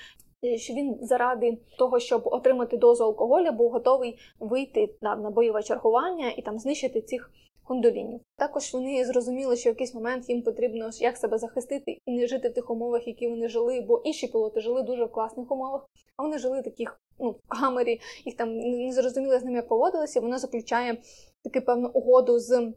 Е, 0.43 0.57
що 0.57 0.73
він 0.73 0.97
заради 1.01 1.57
того, 1.77 1.99
щоб 1.99 2.21
отримати 2.25 2.77
дозу 2.77 3.03
алкоголя, 3.03 3.51
був 3.51 3.71
готовий 3.71 4.19
вийти 4.39 4.95
на, 5.01 5.15
на 5.15 5.29
бойове 5.29 5.63
чергування 5.63 6.31
і 6.37 6.41
там 6.41 6.59
знищити 6.59 7.01
цих 7.01 7.31
хундолінів. 7.63 8.19
Також 8.37 8.73
вони 8.73 9.05
зрозуміли, 9.05 9.55
що 9.55 9.69
в 9.69 9.73
якийсь 9.73 9.93
момент 9.93 10.29
їм 10.29 10.41
потрібно 10.41 10.89
як 10.93 11.17
себе 11.17 11.37
захистити 11.37 11.97
і 12.05 12.11
не 12.11 12.27
жити 12.27 12.49
в 12.49 12.53
тих 12.53 12.69
умовах, 12.69 13.07
які 13.07 13.27
вони 13.27 13.47
жили, 13.47 13.81
бо 13.81 14.01
інші 14.05 14.27
пілоти 14.27 14.61
жили 14.61 14.83
дуже 14.83 15.05
в 15.05 15.11
класних 15.11 15.51
умовах, 15.51 15.89
а 16.17 16.23
вони 16.23 16.37
жили 16.37 16.61
в 16.61 16.63
таких 16.63 17.01
ну, 17.19 17.29
в 17.31 17.47
камері, 17.47 17.99
їх 18.25 18.37
там 18.37 18.57
не 18.57 18.91
зрозуміли 18.91 19.39
з 19.39 19.43
ними, 19.43 19.61
поводилися. 19.61 20.21
Вона 20.21 20.37
заключає 20.37 20.97
таку 21.43 21.65
певну 21.65 21.89
угоду 21.93 22.39
з. 22.39 22.73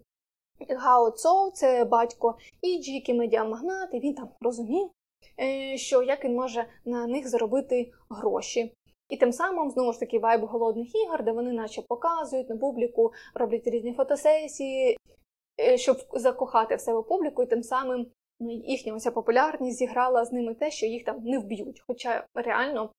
Гао 0.68 1.10
Цоу, 1.10 1.50
це 1.50 1.84
батько 1.84 2.38
і 2.62 2.82
Джікі 2.82 3.14
медіамагнат, 3.14 3.88
і 3.92 4.00
він 4.00 4.14
там 4.14 4.28
розумів, 4.40 4.90
що 5.76 6.02
як 6.02 6.24
він 6.24 6.34
може 6.34 6.66
на 6.84 7.06
них 7.06 7.28
заробити 7.28 7.90
гроші. 8.10 8.72
І 9.08 9.16
тим 9.16 9.32
самим, 9.32 9.70
знову 9.70 9.92
ж 9.92 10.00
таки, 10.00 10.18
вайб 10.18 10.44
голодних 10.44 10.94
ігор, 10.94 11.24
де 11.24 11.32
вони 11.32 11.52
наче 11.52 11.82
показують 11.82 12.48
на 12.48 12.56
публіку, 12.56 13.12
роблять 13.34 13.66
різні 13.66 13.92
фотосесії, 13.92 14.98
е, 15.60 15.78
щоб 15.78 15.96
закохати 16.12 16.76
в 16.76 16.80
себе 16.80 17.02
публіку, 17.02 17.42
і 17.42 17.46
тим 17.46 17.62
самим 17.62 18.06
ну, 18.40 18.50
їхня 18.50 18.94
ося 18.94 19.10
популярність 19.10 19.78
зіграла 19.78 20.24
з 20.24 20.32
ними 20.32 20.54
те, 20.54 20.70
що 20.70 20.86
їх 20.86 21.04
там 21.04 21.22
не 21.24 21.38
вб'ють. 21.38 21.82
Хоча 21.86 22.26
реально 22.34 22.90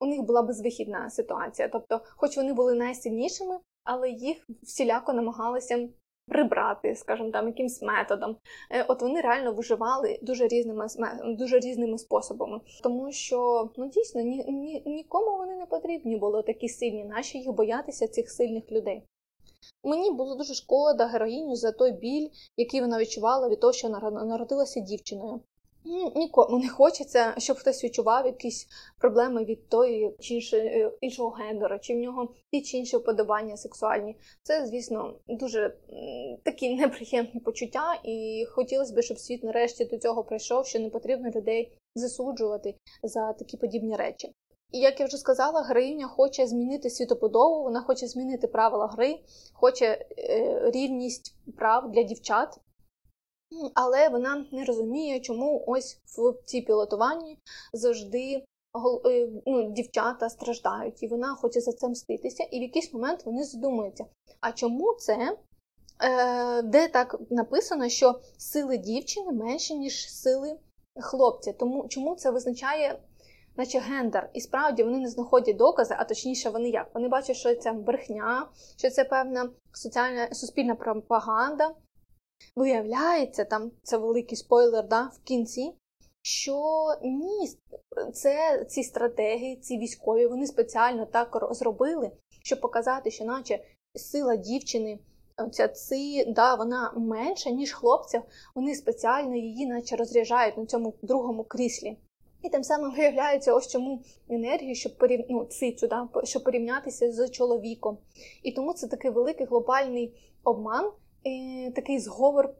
у 0.00 0.06
них 0.06 0.22
була 0.22 0.42
безвихідна 0.42 1.10
ситуація. 1.10 1.68
Тобто, 1.68 2.00
хоч 2.16 2.36
вони 2.36 2.52
були 2.52 2.74
найсильнішими, 2.74 3.58
але 3.84 4.10
їх 4.10 4.46
всіляко 4.62 5.12
намагалися 5.12 5.88
прибрати, 6.28 6.94
скажімо 6.94 7.30
там, 7.30 7.46
якимсь 7.46 7.82
методом. 7.82 8.36
Е, 8.70 8.84
от 8.88 9.02
вони 9.02 9.20
реально 9.20 9.52
виживали 9.52 10.18
дуже 10.22 10.48
різними 10.48 10.86
дуже 11.24 11.58
різними 11.58 11.98
способами, 11.98 12.60
тому 12.82 13.12
що 13.12 13.70
ну 13.76 13.88
дійсно 13.88 14.20
ні, 14.20 14.44
ні, 14.48 14.82
нікому 14.86 15.36
вони 15.36 15.56
не 15.56 15.66
потрібні 15.66 16.16
були 16.16 16.42
такі 16.42 16.68
сильні, 16.68 17.04
наші 17.04 17.38
їх 17.38 17.52
боятися 17.52 18.08
цих 18.08 18.30
сильних 18.30 18.72
людей. 18.72 19.02
Мені 19.84 20.10
було 20.10 20.34
дуже 20.34 20.54
шкода 20.54 21.06
героїню 21.06 21.56
за 21.56 21.72
той 21.72 21.92
біль, 21.92 22.28
який 22.56 22.80
вона 22.80 22.98
відчувала 22.98 23.48
від 23.48 23.60
того, 23.60 23.72
що 23.72 23.88
народилася 23.88 24.80
дівчиною. 24.80 25.40
Нікому 26.16 26.58
не 26.58 26.68
хочеться, 26.68 27.34
щоб 27.38 27.56
хтось 27.56 27.84
відчував 27.84 28.26
якісь 28.26 28.66
проблеми 28.98 29.44
від 29.44 29.68
тої 29.68 30.14
чи 30.20 30.40
е, 30.54 30.92
іншого 31.00 31.30
гендера, 31.30 31.78
чи 31.78 31.94
в 31.94 31.98
нього 31.98 32.34
ті 32.52 32.62
чи 32.62 32.76
інші 32.76 32.96
вподобання 32.96 33.56
сексуальні. 33.56 34.16
Це, 34.42 34.66
звісно, 34.66 35.14
дуже 35.28 35.76
такі 36.44 36.74
неприємні 36.74 37.40
почуття, 37.40 38.00
і 38.04 38.46
хотілося 38.50 38.94
б, 38.94 39.02
щоб 39.02 39.18
світ 39.18 39.44
нарешті 39.44 39.84
до 39.84 39.98
цього 39.98 40.24
прийшов, 40.24 40.66
що 40.66 40.78
не 40.78 40.90
потрібно 40.90 41.30
людей 41.30 41.72
засуджувати 41.94 42.74
за 43.02 43.32
такі 43.32 43.56
подібні 43.56 43.96
речі. 43.96 44.32
І 44.72 44.78
як 44.78 45.00
я 45.00 45.06
вже 45.06 45.16
сказала, 45.16 45.62
героїня 45.62 46.08
хоче 46.08 46.46
змінити 46.46 46.90
світоподобу, 46.90 47.62
вона 47.62 47.80
хоче 47.80 48.06
змінити 48.06 48.46
правила 48.46 48.86
гри, 48.86 49.20
хоче 49.52 50.06
е, 50.18 50.70
рівність 50.70 51.36
прав 51.56 51.92
для 51.92 52.02
дівчат. 52.02 52.60
Але 53.74 54.08
вона 54.08 54.46
не 54.52 54.64
розуміє, 54.64 55.20
чому 55.20 55.64
ось 55.66 55.98
в 56.18 56.34
цій 56.44 56.60
пілотуванні 56.60 57.38
завжди 57.72 58.44
е, 59.06 59.28
ну, 59.46 59.72
дівчата 59.72 60.28
страждають, 60.28 61.02
і 61.02 61.06
вона 61.06 61.34
хоче 61.34 61.60
за 61.60 61.72
це 61.72 61.88
мститися. 61.88 62.42
І 62.42 62.58
в 62.58 62.62
якийсь 62.62 62.92
момент 62.92 63.26
вони 63.26 63.44
задумуються, 63.44 64.04
а 64.40 64.52
чому 64.52 64.94
це, 64.98 65.36
е, 66.04 66.62
де 66.62 66.88
так 66.88 67.20
написано, 67.30 67.88
що 67.88 68.20
сили 68.38 68.78
дівчини 68.78 69.32
менші, 69.32 69.74
ніж 69.74 70.12
сили 70.12 70.58
хлопця? 71.00 71.52
Тому 71.52 71.88
чому 71.88 72.14
це 72.14 72.30
визначає 72.30 72.98
наче 73.56 73.78
гендер? 73.78 74.30
І 74.32 74.40
справді 74.40 74.82
вони 74.82 74.98
не 74.98 75.08
знаходять 75.08 75.56
докази, 75.56 75.94
а 75.98 76.04
точніше, 76.04 76.50
вони 76.50 76.68
як? 76.68 76.94
Вони 76.94 77.08
бачать, 77.08 77.36
що 77.36 77.54
це 77.54 77.72
брехня, 77.72 78.48
що 78.76 78.90
це 78.90 79.04
певна 79.04 79.50
соціальна 79.72 80.34
суспільна 80.34 80.74
пропаганда. 80.74 81.74
Виявляється, 82.56 83.44
там 83.44 83.70
це 83.82 83.96
великий 83.96 84.36
спойлер 84.36 84.88
да, 84.88 85.02
в 85.02 85.18
кінці, 85.24 85.74
що 86.22 86.62
ні, 87.02 87.48
це 88.12 88.64
ці 88.64 88.82
стратегії, 88.82 89.56
ці 89.56 89.78
військові, 89.78 90.26
вони 90.26 90.46
спеціально 90.46 91.06
так 91.06 91.48
зробили, 91.50 92.10
щоб 92.42 92.60
показати, 92.60 93.10
що 93.10 93.24
наче 93.24 93.64
сила 93.94 94.36
дівчини, 94.36 94.98
ця 95.52 95.68
ци, 95.68 96.24
да, 96.28 96.54
вона 96.54 96.92
менша, 96.96 97.50
ніж 97.50 97.72
хлопця, 97.72 98.22
вони 98.54 98.74
спеціально 98.74 99.36
її 99.36 99.66
наче 99.66 99.96
розряджають 99.96 100.56
на 100.56 100.66
цьому 100.66 100.94
другому 101.02 101.44
кріслі. 101.44 101.96
І 102.42 102.48
тим 102.48 102.64
самим 102.64 102.92
виявляється, 102.92 103.54
ось 103.54 103.68
чому 103.68 104.02
енергію, 104.28 104.74
щоб 104.74 104.98
порів... 104.98 105.24
ну, 105.28 105.44
цицю, 105.44 105.86
да, 105.86 106.08
щоб 106.24 106.44
порівнятися 106.44 107.12
з 107.12 107.28
чоловіком. 107.28 107.98
І 108.42 108.52
тому 108.52 108.72
це 108.72 108.86
такий 108.86 109.10
великий 109.10 109.46
глобальний 109.46 110.14
обман, 110.44 110.90
такий 111.74 111.98
зговор 111.98 112.54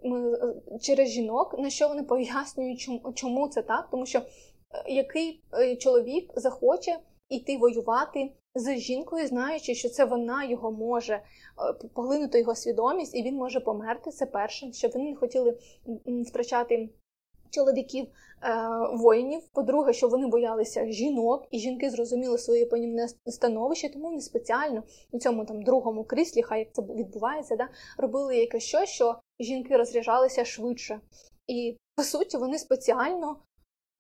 через 0.81 1.09
жінок, 1.09 1.59
на 1.59 1.71
що 1.71 1.89
вони 1.89 2.03
пояснюють, 2.03 2.91
чому 3.15 3.49
це 3.49 3.63
так, 3.63 3.89
тому 3.91 4.07
що 4.07 4.19
е, 4.19 4.25
який 4.87 5.43
е, 5.55 5.77
чоловік 5.77 6.33
захоче 6.37 6.99
йти 7.29 7.57
воювати 7.57 8.33
з 8.55 8.77
жінкою, 8.77 9.27
знаючи, 9.27 9.75
що 9.75 9.89
це 9.89 10.05
вона 10.05 10.45
його 10.45 10.73
може 10.73 11.15
е, 11.15 11.23
поглинути 11.95 12.39
його 12.39 12.55
свідомість, 12.55 13.15
і 13.15 13.23
він 13.23 13.37
може 13.37 13.61
померти. 13.61 14.11
Це 14.11 14.27
першим, 14.27 14.73
щоб 14.73 14.91
вони 14.95 15.11
не 15.11 15.17
хотіли 15.17 15.59
втрачати 16.27 16.89
чоловіків 17.51 18.07
е, 18.07 18.69
воїнів. 18.93 19.43
По-друге, 19.53 19.93
що 19.93 20.09
вони 20.09 20.27
боялися 20.27 20.87
жінок, 20.87 21.47
і 21.51 21.59
жінки 21.59 21.91
зрозуміли 21.91 22.39
своє 22.39 22.67
панівне 22.67 23.09
становище, 23.27 23.93
тому 23.93 24.05
вони 24.05 24.21
спеціально 24.21 24.83
у 25.13 25.19
цьому 25.19 25.45
там 25.45 25.63
другому 25.63 26.05
кріслі, 26.05 26.43
хай 26.43 26.59
як 26.59 26.69
це 26.73 26.83
відбувається, 26.83 27.57
да, 27.57 27.69
робили 27.99 28.37
якесь 28.37 28.63
що, 28.63 28.87
що 28.87 29.17
жінки 29.41 29.77
розряджалися 29.77 30.45
швидше. 30.45 31.01
І 31.47 31.77
по 31.97 32.03
суті, 32.03 32.37
вони 32.37 32.59
спеціально 32.59 33.37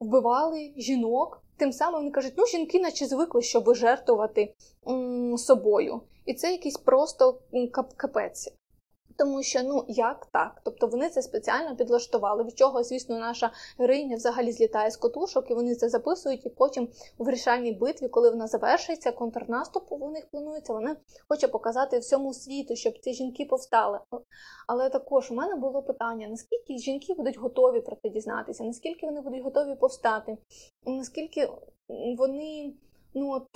вбивали 0.00 0.72
жінок. 0.76 1.42
Тим 1.56 1.72
самим 1.72 2.00
вони 2.00 2.10
кажуть, 2.10 2.32
ну 2.36 2.46
жінки 2.46 2.80
наче 2.80 3.06
звикли, 3.06 3.42
щоб 3.42 3.74
жертвувати 3.74 4.54
м, 4.88 5.38
собою. 5.38 6.00
І 6.26 6.34
це 6.34 6.52
якийсь 6.52 6.76
просто 6.76 7.40
капець. 7.96 8.59
Тому 9.20 9.42
що 9.42 9.62
ну 9.62 9.84
як 9.88 10.26
так? 10.26 10.60
Тобто 10.64 10.86
вони 10.86 11.08
це 11.08 11.22
спеціально 11.22 11.76
підлаштували, 11.76 12.44
від 12.44 12.58
чого, 12.58 12.82
звісно, 12.82 13.18
наша 13.18 13.52
героїня 13.78 14.16
взагалі 14.16 14.52
злітає 14.52 14.90
з 14.90 14.96
котушок, 14.96 15.50
і 15.50 15.54
вони 15.54 15.74
це 15.74 15.88
записують, 15.88 16.46
і 16.46 16.48
потім 16.48 16.88
у 17.18 17.24
вирішальній 17.24 17.72
битві, 17.72 18.08
коли 18.08 18.30
вона 18.30 18.46
завершиться, 18.46 19.12
контрнаступ 19.12 19.92
у 19.92 20.10
них 20.10 20.30
планується, 20.30 20.72
вона 20.72 20.96
хоче 21.28 21.48
показати 21.48 21.98
всьому 21.98 22.34
світу, 22.34 22.76
щоб 22.76 22.98
ці 22.98 23.12
жінки 23.12 23.44
повстали. 23.44 23.98
Але 24.68 24.90
також 24.90 25.30
у 25.30 25.34
мене 25.34 25.56
було 25.56 25.82
питання: 25.82 26.28
наскільки 26.28 26.78
жінки 26.78 27.14
будуть 27.14 27.38
готові 27.38 27.80
про 27.80 27.96
це 28.02 28.08
дізнатися, 28.08 28.64
наскільки 28.64 29.06
вони 29.06 29.20
будуть 29.20 29.42
готові 29.42 29.74
повстати, 29.74 30.38
наскільки 30.86 31.48
вони 32.18 32.74
ну 33.14 33.30
от 33.30 33.48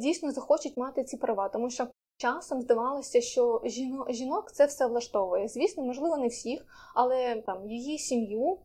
дійсно 0.00 0.32
захочуть 0.32 0.76
мати 0.76 1.04
ці 1.04 1.16
права, 1.16 1.48
тому 1.48 1.70
що. 1.70 1.86
Часом 2.20 2.60
здавалося, 2.60 3.20
що 3.20 3.62
жінок, 4.08 4.52
це 4.52 4.66
все 4.66 4.86
влаштовує. 4.86 5.48
Звісно, 5.48 5.82
можливо, 5.84 6.16
не 6.16 6.28
всіх, 6.28 6.66
але 6.94 7.42
там 7.46 7.70
її 7.70 7.98
сім'ю, 7.98 8.58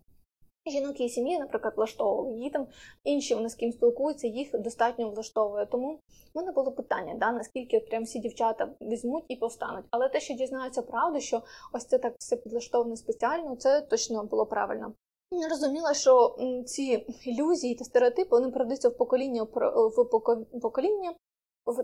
жінок 0.67 0.99
її 0.99 1.09
сім'ї, 1.09 1.39
наприклад, 1.39 1.73
влаштовували. 1.77 2.37
Її 2.37 2.49
там 2.49 2.67
інші 3.03 3.35
вони 3.35 3.49
з 3.49 3.55
ким 3.55 3.71
спілкуються, 3.71 4.27
їх 4.27 4.59
достатньо 4.59 5.09
влаштовує. 5.09 5.65
Тому 5.65 5.93
в 6.33 6.37
мене 6.37 6.51
було 6.51 6.71
питання, 6.71 7.15
да, 7.17 7.31
наскільки 7.31 7.79
прям 7.79 8.03
всі 8.03 8.19
дівчата 8.19 8.69
візьмуть 8.81 9.25
і 9.27 9.35
повстануть. 9.35 9.85
Але 9.91 10.09
те, 10.09 10.19
що 10.19 10.33
дізнаються 10.33 10.81
правду, 10.81 11.19
що 11.19 11.41
ось 11.73 11.85
це 11.85 11.97
так 11.97 12.15
все 12.19 12.35
підлаштовано 12.35 12.95
спеціально, 12.95 13.55
це 13.55 13.81
точно 13.81 14.23
було 14.23 14.45
правильно. 14.45 14.93
Я 15.31 15.47
розуміла, 15.47 15.93
що 15.93 16.37
ці 16.65 17.05
ілюзії 17.25 17.75
та 17.75 17.85
стереотипи 17.85 18.29
вони 18.29 18.51
передаються 18.51 18.89
в 18.89 18.97
покоління 18.97 19.43
в 19.43 20.59
покоління, 20.61 21.13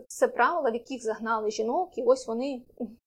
це 0.08 0.28
правила, 0.28 0.70
в 0.70 0.74
яких 0.74 1.04
загнали 1.04 1.52
жінок, 1.52 1.98
і 1.98 2.04
ось 2.04 2.28
вони 2.28 2.62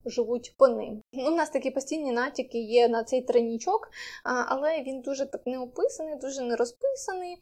живуть 0.07 0.55
по 0.59 0.69
ним. 0.69 1.03
У 1.13 1.31
нас 1.31 1.51
такі 1.51 1.71
постійні 1.71 2.13
натяки 2.13 2.59
є 2.59 2.89
на 2.89 3.05
цей 3.05 3.23
тренічок, 3.23 3.91
але 4.25 4.83
він 4.83 5.01
дуже 5.01 5.27
так 5.27 5.47
не 5.47 5.59
описаний, 5.59 6.17
дуже 6.17 6.43
не 6.43 6.57
розписаний. 6.57 7.37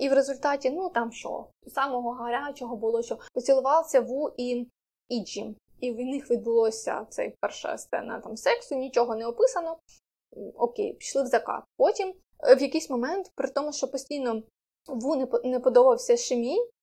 І 0.00 0.08
в 0.08 0.12
результаті, 0.12 0.70
ну 0.70 0.88
там 0.88 1.12
що, 1.12 1.46
самого 1.66 2.10
гарячого 2.10 2.76
було, 2.76 3.02
що 3.02 3.18
поцілувався 3.34 4.00
Ву 4.00 4.30
і 4.36 4.66
Іджі. 5.08 5.56
І 5.80 5.92
в 5.92 5.96
них 5.96 6.30
відбулося 6.30 7.06
цей 7.10 7.34
перша 7.40 7.78
сцена 7.78 8.20
там 8.20 8.36
сексу, 8.36 8.74
нічого 8.74 9.16
не 9.16 9.26
описано. 9.26 9.78
Окей, 10.54 10.92
пішли 10.94 11.22
в 11.22 11.26
закат. 11.26 11.64
Потім 11.76 12.14
е, 12.48 12.54
в 12.54 12.62
якийсь 12.62 12.90
момент, 12.90 13.30
при 13.34 13.48
тому, 13.48 13.72
що 13.72 13.88
постійно 13.88 14.42
Ву 14.86 15.26
не 15.44 15.60
подобався 15.60 16.16
Шемі, 16.16 16.56
Е, 16.58 16.75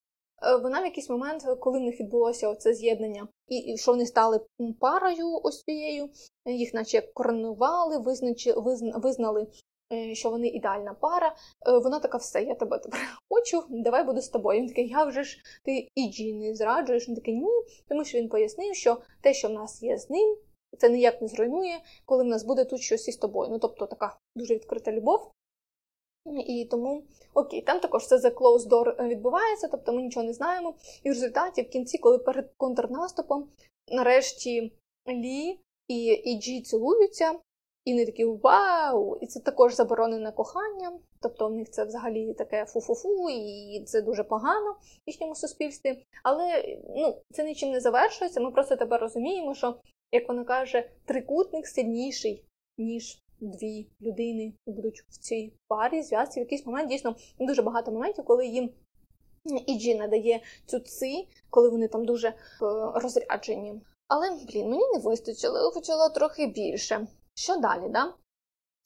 вона 0.62 0.82
в 0.82 0.86
якийсь 0.86 1.10
момент, 1.10 1.43
коли 1.60 1.79
в 1.79 1.82
них 1.82 1.99
відбулося 1.99 2.49
оце 2.49 2.73
з'єднання, 2.73 3.27
і, 3.47 3.58
і 3.58 3.77
що 3.77 3.91
вони 3.91 4.06
стали 4.06 4.41
парою 4.79 5.39
ось 5.43 5.63
цією, 5.63 6.10
їх 6.45 6.73
наче 6.73 7.01
коронували, 7.01 7.97
визначи, 7.97 8.53
визна, 8.53 8.97
визнали, 8.97 9.47
е, 9.93 10.15
що 10.15 10.29
вони 10.29 10.47
ідеальна 10.47 10.93
пара. 10.93 11.36
Е, 11.67 11.77
вона 11.77 11.99
така, 11.99 12.17
все, 12.17 12.43
я 12.43 12.56
тебе 12.56 12.79
тепер 12.79 12.99
хочу, 13.29 13.63
давай 13.69 14.03
буду 14.03 14.21
з 14.21 14.29
тобою. 14.29 14.60
Він 14.60 14.67
такий, 14.67 14.88
я 14.88 15.03
вже 15.03 15.23
ж 15.23 15.38
ти 15.63 15.88
Іджі 15.95 16.34
не 16.34 16.56
зраджуєш. 16.56 17.10
Він 17.10 17.15
такий, 17.15 17.36
ні, 17.36 17.63
тому 17.88 18.06
що 18.06 18.17
він 18.17 18.29
пояснив, 18.29 18.75
що 18.75 19.01
те, 19.21 19.34
що 19.34 19.47
в 19.47 19.51
нас 19.51 19.84
є 19.84 19.97
з 19.97 20.10
ним, 20.10 20.38
це 20.77 20.89
ніяк 20.89 21.21
не 21.21 21.27
зруйнує, 21.27 21.79
коли 22.06 22.23
в 22.23 22.27
нас 22.27 22.43
буде 22.43 22.65
тут 22.65 22.82
щось 22.82 23.08
із 23.08 23.17
тобою. 23.17 23.49
Ну 23.51 23.60
тобто 23.60 23.86
така 23.86 24.17
дуже 24.36 24.53
відкрита 24.56 24.91
любов. 24.91 25.32
І 26.41 26.65
тому 26.65 27.04
окей, 27.34 27.62
там 27.62 27.80
також 27.80 28.04
все 28.04 28.17
за 28.17 28.30
closed 28.30 28.67
door 28.69 29.08
відбувається, 29.08 29.67
тобто 29.67 29.93
ми 29.93 30.02
нічого 30.02 30.26
не 30.26 30.34
знаємо. 30.34 30.76
І 31.04 31.10
в 31.10 31.13
результаті, 31.13 31.62
в 31.62 31.69
кінці, 31.69 31.98
коли 31.98 32.17
перед 32.17 32.54
контрнаступом, 32.58 33.50
нарешті 33.91 34.72
Лі 35.08 35.60
і 35.88 36.06
Іджі 36.06 36.62
цілуються, 36.62 37.39
і 37.86 37.91
вони 37.91 38.06
такі 38.06 38.26
вау! 38.26 39.17
І 39.22 39.28
це 39.28 39.39
також 39.39 39.76
заборонене 39.76 40.32
кохання. 40.32 41.00
Тобто 41.22 41.48
у 41.48 41.50
них 41.50 41.69
це 41.69 41.86
взагалі 41.86 42.34
таке 42.34 42.65
фу-фу-фу, 42.65 43.30
і 43.30 43.84
це 43.86 44.02
дуже 44.02 44.24
погано 44.24 44.72
в 44.72 45.04
їхньому 45.06 45.36
суспільстві. 45.36 46.06
Але 46.24 46.78
ну, 46.96 47.22
це 47.32 47.43
нічим 47.43 47.72
не 47.72 47.80
завершується. 47.80 48.41
Ми 48.41 48.52
просто 48.52 48.76
тепер 48.76 49.02
розуміємо, 49.02 49.56
що, 49.56 49.76
як 50.12 50.28
вона 50.28 50.43
каже, 50.43 50.89
трикутник 51.06 51.67
сильніший, 51.67 52.46
ніж 52.78 53.24
дві 53.43 53.88
людини 54.01 54.53
будуть 54.65 55.03
в 55.10 55.17
цій 55.17 55.53
парі, 55.67 56.01
зв'язці. 56.01 56.39
В 56.39 56.43
якийсь 56.43 56.65
момент 56.65 56.89
дійсно 56.89 57.15
дуже 57.39 57.62
багато 57.62 57.91
моментів, 57.91 58.25
коли 58.25 58.47
їм 58.47 58.69
Іджі 59.67 59.95
надає 59.95 60.41
цю 60.65 60.79
ци, 60.79 61.27
коли 61.49 61.69
вони 61.69 61.88
там 61.88 62.06
дуже 62.06 62.27
е, 62.27 62.34
розряджені. 62.95 63.82
Але, 64.08 64.29
блін, 64.47 64.69
мені 64.69 64.84
не 64.93 64.99
вистачило, 64.99 65.71
хотіла 65.71 66.10
трохи 66.10 66.47
більше. 66.47 67.08
Що 67.36 67.56
далі, 67.58 67.89
да? 67.89 68.13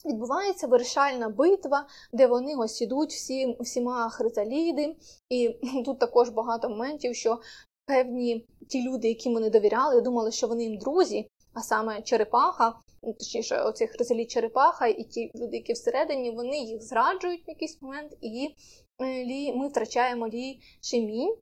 Відбувається 0.04 0.66
вирішальна 0.66 1.28
битва, 1.28 1.86
де 2.12 2.26
вони 2.26 2.56
ось 2.56 2.82
ідуть 2.82 3.12
всі, 3.12 3.56
всіма 3.60 4.10
хризаліди, 4.10 4.96
і 5.28 5.48
тут 5.84 5.98
також 5.98 6.28
багато 6.28 6.68
моментів, 6.68 7.14
що 7.14 7.40
певні 7.86 8.46
ті 8.68 8.88
люди, 8.88 9.08
яким 9.08 9.34
вони 9.34 9.50
довіряли, 9.50 10.00
думали, 10.00 10.32
що 10.32 10.46
вони 10.46 10.64
їм 10.64 10.78
друзі, 10.78 11.28
а 11.54 11.60
саме 11.60 12.02
черепаха, 12.02 12.74
точніше, 13.02 13.62
оцих 13.62 13.94
резалі 13.98 14.26
Черепаха 14.26 14.86
і 14.86 15.04
ті 15.04 15.30
люди, 15.34 15.56
які 15.56 15.72
всередині, 15.72 16.30
вони 16.30 16.58
їх 16.58 16.82
зраджують 16.82 17.46
в 17.46 17.50
якийсь 17.50 17.82
момент, 17.82 18.16
і 18.20 18.54
е, 19.02 19.24
лі, 19.24 19.52
ми 19.52 19.68
втрачаємо 19.68 20.28
лі 20.28 20.60
Шимінь. 20.82 21.36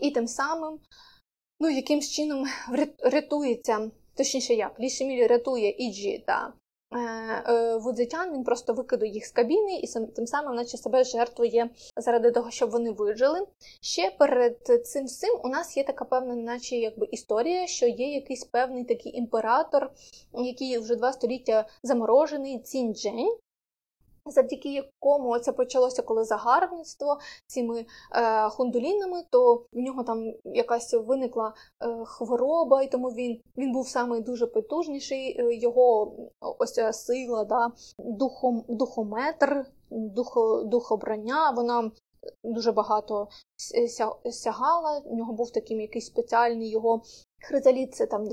І 0.00 0.10
тим 0.10 0.26
самим, 0.26 0.80
ну, 1.60 1.70
якимсь 1.70 2.10
чином 2.10 2.44
рятується, 3.02 3.90
точніше 4.16 4.54
як, 4.54 4.80
Лі 4.80 4.90
Шемілі 4.90 5.26
рятує 5.26 5.74
Іджі 5.78 6.24
та 6.26 6.52
Вудзитян 7.80 8.32
він 8.34 8.44
просто 8.44 8.74
викидує 8.74 9.10
їх 9.10 9.26
з 9.26 9.32
кабіни 9.32 9.76
і 9.76 9.86
тим 10.16 10.26
самим, 10.26 10.54
наче 10.54 10.76
себе 10.76 11.04
жертвує 11.04 11.70
заради 11.96 12.30
того, 12.30 12.50
щоб 12.50 12.70
вони 12.70 12.90
вижили. 12.90 13.46
Ще 13.80 14.10
перед 14.18 14.86
цим 14.86 15.04
всім 15.04 15.40
у 15.44 15.48
нас 15.48 15.76
є 15.76 15.84
така 15.84 16.04
певна, 16.04 16.34
наче 16.34 16.76
якби 16.76 17.08
історія, 17.10 17.66
що 17.66 17.86
є 17.86 18.14
якийсь 18.14 18.44
певний 18.44 18.84
такий 18.84 19.16
імператор, 19.16 19.90
який 20.32 20.78
вже 20.78 20.96
два 20.96 21.12
століття 21.12 21.68
заморожений, 21.82 22.58
Цінь-Джень 22.58 23.38
завдяки 24.30 24.72
якому 24.72 25.38
це 25.38 25.52
почалося 25.52 26.02
коли 26.02 26.24
загарбництво 26.24 27.18
цими 27.46 27.86
е, 28.12 28.48
хундулінами, 28.48 29.22
то 29.30 29.54
в 29.72 29.78
нього 29.78 30.02
там 30.02 30.32
якась 30.44 30.94
виникла 30.94 31.54
е, 31.82 32.04
хвороба, 32.04 32.82
і 32.82 32.90
тому 32.90 33.08
він 33.08 33.40
він 33.56 33.72
був 33.72 33.88
саме 33.88 34.20
дуже 34.20 34.46
потужніший. 34.46 35.40
Е, 35.40 35.54
його 35.54 36.12
ось 36.58 36.80
сила, 36.92 37.44
да, 37.44 37.72
духом, 37.98 38.64
духометр, 38.68 39.66
духо, 39.90 40.62
духобрання, 40.62 41.50
вона 41.50 41.90
дуже 42.44 42.72
багато 42.72 43.28
сягала. 44.30 44.98
В 44.98 45.14
нього 45.14 45.32
був 45.32 45.50
такий 45.50 45.76
якийсь 45.76 46.06
спеціальний 46.06 46.70
його 46.70 47.02
хризаліт, 47.48 47.94
це 47.94 48.06
там 48.06 48.26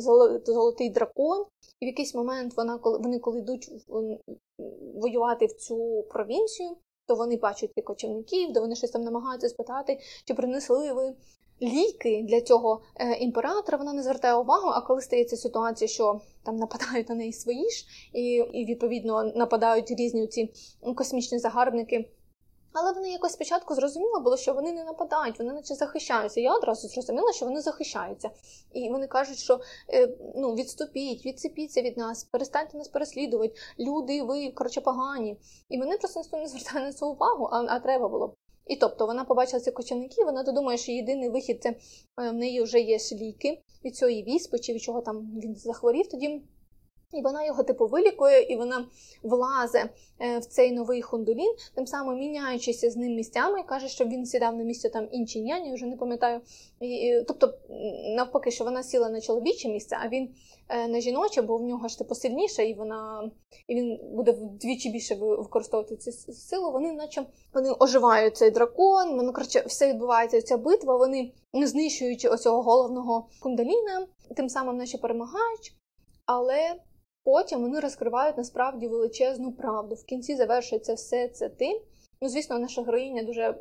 золотий 0.45 0.89
дракон. 0.89 1.45
І 1.79 1.85
в 1.85 1.87
якийсь 1.87 2.15
момент 2.15 2.57
вона, 2.57 2.77
коли 2.77 2.97
вони 2.97 3.19
коли 3.19 3.39
йдуть 3.39 3.69
воювати 4.95 5.45
в 5.45 5.53
цю 5.53 6.05
провінцію, 6.09 6.77
то 7.07 7.15
вони 7.15 7.37
бачать 7.37 7.73
тих 7.73 7.85
кочівників, 7.85 8.53
де 8.53 8.59
вони 8.59 8.75
щось 8.75 8.91
там 8.91 9.01
намагаються 9.01 9.49
спитати, 9.49 9.99
чи 10.25 10.33
принесли 10.33 10.93
ви 10.93 11.15
ліки 11.61 12.25
для 12.29 12.41
цього 12.41 12.81
е, 12.95 13.17
імператора. 13.17 13.77
Вона 13.77 13.93
не 13.93 14.03
звертає 14.03 14.35
увагу, 14.35 14.67
а 14.67 14.81
коли 14.81 15.01
стається 15.01 15.37
ситуація, 15.37 15.87
що 15.87 16.21
там 16.43 16.55
нападають 16.55 17.09
на 17.09 17.15
неї 17.15 17.33
свої 17.33 17.69
ж, 17.69 17.85
і, 18.13 18.23
і 18.33 18.65
відповідно 18.65 19.23
нападають 19.23 19.91
різні 19.91 20.27
ці 20.27 20.53
космічні 20.95 21.39
загарбники. 21.39 22.09
Але 22.77 22.91
вони 22.91 23.09
якось 23.09 23.33
спочатку 23.33 23.75
зрозуміли 23.75 24.19
було, 24.19 24.38
що 24.38 24.53
вони 24.53 24.71
не 24.71 24.83
нападають, 24.83 25.39
вони 25.39 25.53
наче 25.53 25.75
захищаються. 25.75 26.41
Я 26.41 26.55
одразу 26.55 26.88
зрозуміла, 26.88 27.33
що 27.33 27.45
вони 27.45 27.61
захищаються. 27.61 28.29
І 28.73 28.89
вони 28.89 29.07
кажуть, 29.07 29.38
що 29.38 29.59
е, 29.93 30.17
ну, 30.35 30.55
відступіть, 30.55 31.25
відцепіться 31.25 31.81
від 31.81 31.97
нас, 31.97 32.23
перестаньте 32.23 32.77
нас 32.77 32.88
переслідувати. 32.88 33.53
Люди, 33.79 34.23
ви 34.23 34.49
коротше 34.49 34.81
погані. 34.81 35.38
І 35.69 35.79
вони 35.79 35.97
просто 35.97 36.38
не 36.38 36.47
звертали 36.47 36.85
на 36.85 36.93
це 36.93 37.05
увагу, 37.05 37.49
а, 37.51 37.65
а 37.69 37.79
треба 37.79 38.07
було. 38.09 38.35
І 38.67 38.75
тобто 38.75 39.05
вона 39.05 39.25
побачила 39.25 39.59
цих 39.59 39.73
кочівників, 39.73 40.25
вона 40.25 40.43
додумає, 40.43 40.77
що 40.77 40.91
єдиний 40.91 41.29
вихід 41.29 41.63
це 41.63 41.69
е, 41.69 41.75
в 42.29 42.33
неї 42.33 42.61
вже 42.61 42.79
є 42.79 42.97
ліки 43.11 43.61
від 43.85 43.95
цієї 43.95 44.23
віспи, 44.23 44.59
чи 44.59 44.73
від 44.73 44.81
чого 44.81 45.01
там 45.01 45.39
він 45.43 45.55
захворів 45.55 46.07
тоді. 46.07 46.41
І 47.13 47.21
вона 47.21 47.45
його 47.45 47.63
типу 47.63 47.87
вилікує, 47.87 48.41
і 48.41 48.55
вона 48.55 48.85
влазе 49.23 49.89
в 50.19 50.45
цей 50.45 50.71
новий 50.71 51.01
хундулін, 51.01 51.55
тим 51.75 51.87
самим 51.87 52.19
міняючися 52.19 52.91
з 52.91 52.95
ним 52.95 53.15
місцями, 53.15 53.59
і 53.59 53.63
каже, 53.63 53.87
що 53.87 54.05
він 54.05 54.25
сідав 54.25 54.55
на 54.55 54.63
місце 54.63 54.89
там 54.89 55.07
інші 55.11 55.41
няні, 55.41 55.73
вже 55.73 55.85
не 55.85 55.97
пам'ятаю. 55.97 56.41
І, 56.81 57.21
Тобто, 57.27 57.53
навпаки, 58.15 58.51
що 58.51 58.63
вона 58.63 58.83
сіла 58.83 59.09
на 59.09 59.21
чоловіче 59.21 59.69
місце, 59.69 59.97
а 60.01 60.07
він 60.07 60.29
е, 60.69 60.87
на 60.87 60.99
жіноче, 60.99 61.41
бо 61.41 61.57
в 61.57 61.63
нього 61.63 61.87
ж 61.87 61.97
типу 61.97 62.15
сильніше, 62.15 62.65
і 62.65 62.73
вона 62.73 63.31
і 63.67 63.75
він 63.75 63.99
буде 64.11 64.31
вдвічі 64.31 64.89
більше 64.89 65.15
використовувати 65.15 65.95
цю 65.95 66.11
силу. 66.33 66.71
Вони, 66.71 66.93
наче 66.93 67.25
вони 67.53 67.71
оживають 67.79 68.37
цей 68.37 68.51
дракон. 68.51 69.15
Воно 69.15 69.33
коротше, 69.33 69.63
все 69.67 69.89
відбувається. 69.89 70.41
Ця 70.41 70.57
битва. 70.57 70.97
Вони 70.97 71.31
знищують 71.53 72.25
оцього 72.25 72.61
головного 72.61 73.27
кундаліна, 73.41 74.07
тим 74.35 74.49
самим 74.49 74.77
наче 74.77 74.97
перемагають. 74.97 75.75
Але 76.25 76.75
Потім 77.25 77.61
вони 77.61 77.79
розкривають 77.79 78.38
насправді 78.38 78.88
величезну 78.88 79.51
правду. 79.51 79.95
В 79.95 80.03
кінці 80.03 80.35
завершується 80.35 80.93
все 80.93 81.27
це 81.27 81.49
тим. 81.49 81.81
Ну, 82.21 82.29
звісно, 82.29 82.59
наша 82.59 82.83
героїня 82.83 83.23
дуже 83.23 83.55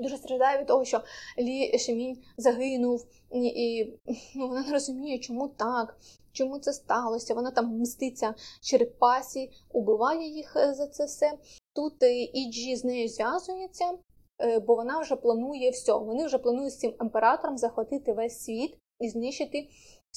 дуже 0.00 0.16
страждає 0.16 0.58
від 0.58 0.66
того, 0.66 0.84
що 0.84 1.00
Лі 1.38 1.78
Шемінь 1.78 2.22
загинув, 2.36 3.06
і, 3.32 3.86
ну, 4.34 4.48
вона 4.48 4.62
не 4.62 4.72
розуміє, 4.72 5.18
чому 5.18 5.48
так, 5.48 5.98
чому 6.32 6.58
це 6.58 6.72
сталося. 6.72 7.34
Вона 7.34 7.50
там 7.50 7.80
мститься 7.80 8.34
черепасі, 8.62 9.50
убиває 9.72 10.28
їх 10.28 10.56
е, 10.56 10.74
за 10.74 10.86
це 10.86 11.04
все. 11.04 11.32
Тут 11.74 12.02
е, 12.02 12.22
Іджі 12.22 12.76
з 12.76 12.84
нею 12.84 13.08
зв'язується, 13.08 13.98
е, 14.42 14.58
бо 14.58 14.74
вона 14.74 15.00
вже 15.00 15.16
планує 15.16 15.70
все. 15.70 15.92
Вони 15.92 16.26
вже 16.26 16.38
планують 16.38 16.72
з 16.72 16.78
цим 16.78 16.94
імператором 17.00 17.58
захватити 17.58 18.12
весь 18.12 18.40
світ 18.40 18.78
і 19.00 19.08
знищити 19.08 19.68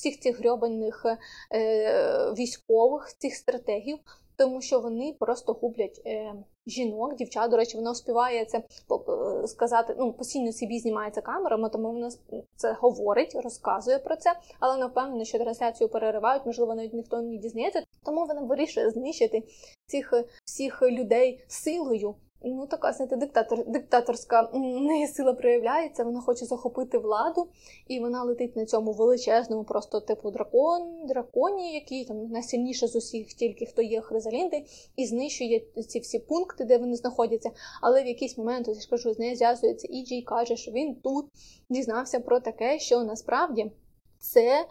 всіх 0.02 0.20
цих 0.20 0.40
грьобаних 0.40 1.06
е, 1.54 2.34
військових, 2.38 3.16
цих 3.18 3.36
стратегів, 3.36 3.98
тому 4.38 4.62
що 4.62 4.80
вони 4.80 5.16
просто 5.20 5.54
гублять 5.54 6.02
е, 6.06 6.34
жінок, 6.68 7.16
дівчат. 7.16 7.52
До 7.52 7.58
речі, 7.58 7.78
вона 7.78 7.92
успіває 7.92 8.46
це 8.46 8.58
е, 8.58 9.48
сказати. 9.48 9.96
Ну, 9.98 10.14
постійно 10.14 10.52
собі 10.52 10.80
знімається 10.80 11.22
камерами, 11.22 11.70
тому 11.70 11.92
вона 11.92 12.10
це 12.56 12.74
говорить, 12.80 13.36
розказує 13.44 14.00
про 14.00 14.16
це, 14.16 14.34
але 14.60 14.78
не 14.78 14.86
впевнена, 14.86 15.26
що 15.26 15.40
трансляцію 15.40 15.90
переривають, 15.90 16.46
можливо, 16.46 16.76
навіть 16.76 16.94
ніхто 16.94 17.22
не 17.22 17.38
дізнається. 17.38 17.84
Тому 18.06 18.26
вона 18.26 18.42
вирішує 18.42 18.90
знищити 18.90 19.44
цих 19.86 20.14
всіх 20.46 20.82
людей 20.82 21.44
силою. 21.48 22.16
Ну, 22.44 22.68
така, 22.68 22.94
знаєте, 22.94 23.16
диктатор, 23.16 23.66
диктаторська 23.68 24.50
неї 24.54 25.08
сила 25.08 25.34
проявляється, 25.34 26.04
вона 26.04 26.22
хоче 26.22 26.46
захопити 26.46 26.98
владу, 26.98 27.48
і 27.88 28.00
вона 28.00 28.24
летить 28.24 28.56
на 28.56 28.66
цьому 28.66 28.92
величезному, 28.92 29.64
просто 29.64 30.00
типу 30.00 30.32
дракон, 30.32 31.06
драконі, 31.08 31.74
який 31.74 32.06
там 32.06 32.28
найсильніше 32.28 32.88
з 32.88 32.96
усіх, 32.96 33.34
тільки 33.34 33.66
хто 33.66 33.82
є 33.82 34.02
Хризалінди, 34.02 34.66
і 34.96 35.06
знищує 35.06 35.60
ці 35.88 36.00
всі 36.00 36.20
пункти, 36.20 36.66
де 36.66 36.78
вони 36.78 36.96
знаходяться. 36.96 37.52
Але 37.82 38.04
в 38.04 38.08
якийсь 38.08 38.38
момент, 38.38 38.68
я 38.68 38.74
ж 38.74 38.90
кажу, 38.90 39.14
з 39.14 39.20
нею 39.20 39.36
зв'язується 39.36 39.88
Іджі 39.92 40.16
і 40.16 40.24
каже, 40.24 40.56
що 40.56 40.72
він 40.72 40.96
тут 40.96 41.26
дізнався 41.70 42.20
про 42.20 42.40
таке, 42.40 42.80
що 42.80 43.04
насправді 43.04 43.72
це. 44.20 44.66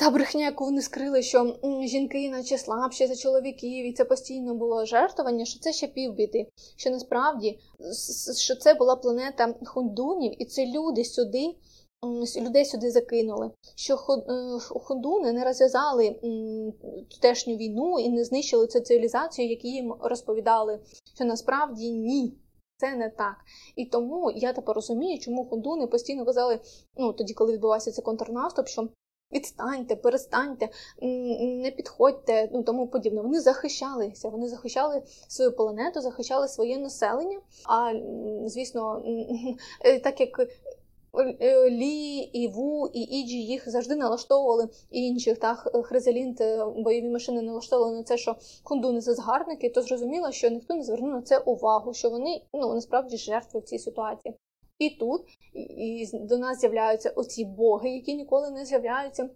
Та 0.00 0.10
брехня, 0.10 0.44
яку 0.44 0.64
вони 0.64 0.82
скрили, 0.82 1.22
що 1.22 1.56
жінки 1.84 2.30
наче 2.30 2.58
слабші 2.58 3.06
за 3.06 3.16
чоловіків, 3.16 3.86
і 3.86 3.92
це 3.92 4.04
постійно 4.04 4.54
було 4.54 4.84
жертвування, 4.84 5.44
що 5.44 5.60
це 5.60 5.72
ще 5.72 5.86
півбіди. 5.86 6.46
Що 6.76 6.90
насправді 6.90 7.58
що 8.38 8.56
це 8.56 8.74
була 8.74 8.96
планета 8.96 9.54
хундунів, 9.64 10.42
і 10.42 10.44
це 10.44 10.66
люди 10.66 11.04
сюди, 11.04 11.54
людей 12.36 12.64
сюди 12.64 12.90
закинули. 12.90 13.50
Що 13.74 13.94
е, 13.94 13.98
хундуни 14.60 15.32
не 15.32 15.44
розв'язали 15.44 16.20
тутешню 17.10 17.56
війну 17.56 17.98
і 17.98 18.08
не 18.08 18.24
знищили 18.24 18.66
цю 18.66 18.80
цивілізацію, 18.80 19.48
які 19.48 19.68
їм 19.68 19.94
розповідали, 20.00 20.80
що 21.14 21.24
насправді 21.24 21.90
ні. 21.90 22.34
Це 22.76 22.96
не 22.96 23.10
так. 23.10 23.36
І 23.76 23.84
тому 23.84 24.30
я 24.30 24.52
тепер 24.52 24.74
розумію, 24.74 25.18
чому 25.18 25.44
хундуни 25.44 25.86
постійно 25.86 26.24
казали, 26.24 26.60
ну 26.96 27.12
тоді, 27.12 27.34
коли 27.34 27.52
відбувався 27.52 27.92
цей 27.92 28.04
контрнаступ, 28.04 28.68
що 28.68 28.88
Відстаньте, 29.32 29.96
перестаньте, 29.96 30.68
не 31.42 31.70
підходьте, 31.70 32.48
ну 32.52 32.62
тому 32.62 32.88
подібне. 32.88 33.22
Вони 33.22 33.40
захищалися, 33.40 34.28
вони 34.28 34.48
захищали 34.48 35.02
свою 35.28 35.52
планету, 35.56 36.00
захищали 36.00 36.48
своє 36.48 36.78
населення. 36.78 37.40
А 37.66 37.92
звісно, 38.44 39.02
е, 39.84 39.98
так 40.04 40.20
як 40.20 40.40
е, 41.40 41.70
Лі, 41.70 42.16
і 42.18 42.48
Ву, 42.48 42.90
і 42.92 43.00
Іджі 43.00 43.42
їх 43.42 43.70
завжди 43.70 43.96
налаштовували 43.96 44.68
і 44.90 45.06
інших 45.06 45.38
та 45.38 45.54
Хризалінт, 45.54 46.40
е, 46.40 46.64
бойові 46.76 47.08
машини 47.08 47.42
налаштовували 47.42 47.96
на 47.96 48.02
це, 48.02 48.18
що 48.18 48.36
хундуни 48.62 49.00
це 49.00 49.14
згарники, 49.14 49.70
то 49.70 49.82
зрозуміло, 49.82 50.32
що 50.32 50.50
ніхто 50.50 50.74
не 50.74 50.82
звернув 50.82 51.10
на 51.10 51.22
це 51.22 51.38
увагу, 51.38 51.94
що 51.94 52.10
вони 52.10 52.42
ну 52.54 52.74
насправді 52.74 53.16
жертви 53.16 53.60
в 53.60 53.64
цій 53.64 53.78
ситуації. 53.78 54.34
І 54.80 54.90
тут 54.90 55.22
і 55.54 56.06
до 56.12 56.38
нас 56.38 56.60
з'являються 56.60 57.10
оці 57.10 57.44
боги, 57.44 57.90
які 57.90 58.14
ніколи 58.14 58.50
не 58.50 58.64
з'являються. 58.64 59.30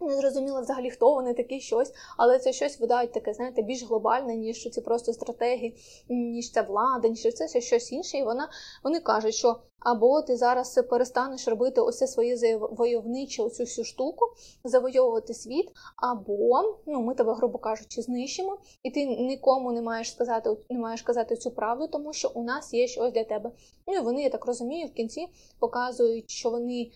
Не 0.00 0.16
зрозуміло 0.16 0.60
взагалі, 0.60 0.90
хто 0.90 1.14
вони 1.14 1.34
такі 1.34 1.60
щось, 1.60 1.92
але 2.16 2.38
це 2.38 2.52
щось 2.52 2.80
видають 2.80 3.12
таке, 3.12 3.34
знаєте, 3.34 3.62
більш 3.62 3.84
глобальне, 3.84 4.36
ніж 4.36 4.70
ці 4.70 4.80
просто 4.80 5.12
стратегії, 5.12 5.76
ніж 6.08 6.52
ця 6.52 6.62
влада, 6.62 7.08
ніж 7.08 7.34
це 7.34 7.60
щось 7.60 7.92
інше. 7.92 8.18
І 8.18 8.22
вона 8.22 8.48
вони 8.84 9.00
кажуть, 9.00 9.34
що 9.34 9.56
або 9.84 10.22
ти 10.22 10.36
зараз 10.36 10.80
перестанеш 10.90 11.48
робити 11.48 11.80
ось 11.80 12.12
своє 12.12 12.36
завойовниче, 12.36 13.42
оцю 13.42 13.62
всю 13.62 13.84
штуку, 13.84 14.26
завойовувати 14.64 15.34
світ, 15.34 15.72
або 15.96 16.62
ну 16.86 17.02
ми 17.02 17.14
тебе, 17.14 17.34
грубо 17.34 17.58
кажучи, 17.58 18.02
знищимо, 18.02 18.58
і 18.82 18.90
ти 18.90 19.04
нікому 19.06 19.72
не 19.72 19.82
маєш 19.82 20.12
сказати, 20.12 20.56
не 20.70 20.78
маєш 20.78 21.02
казати 21.02 21.36
цю 21.36 21.50
правду, 21.50 21.86
тому 21.86 22.12
що 22.12 22.30
у 22.34 22.42
нас 22.42 22.74
є 22.74 22.86
щось 22.86 23.12
для 23.12 23.24
тебе. 23.24 23.50
Ну 23.86 23.94
і 23.94 24.00
вони, 24.00 24.22
я 24.22 24.30
так 24.30 24.46
розумію, 24.46 24.86
в 24.86 24.92
кінці 24.92 25.26
показують, 25.58 26.30
що 26.30 26.50
вони 26.50 26.90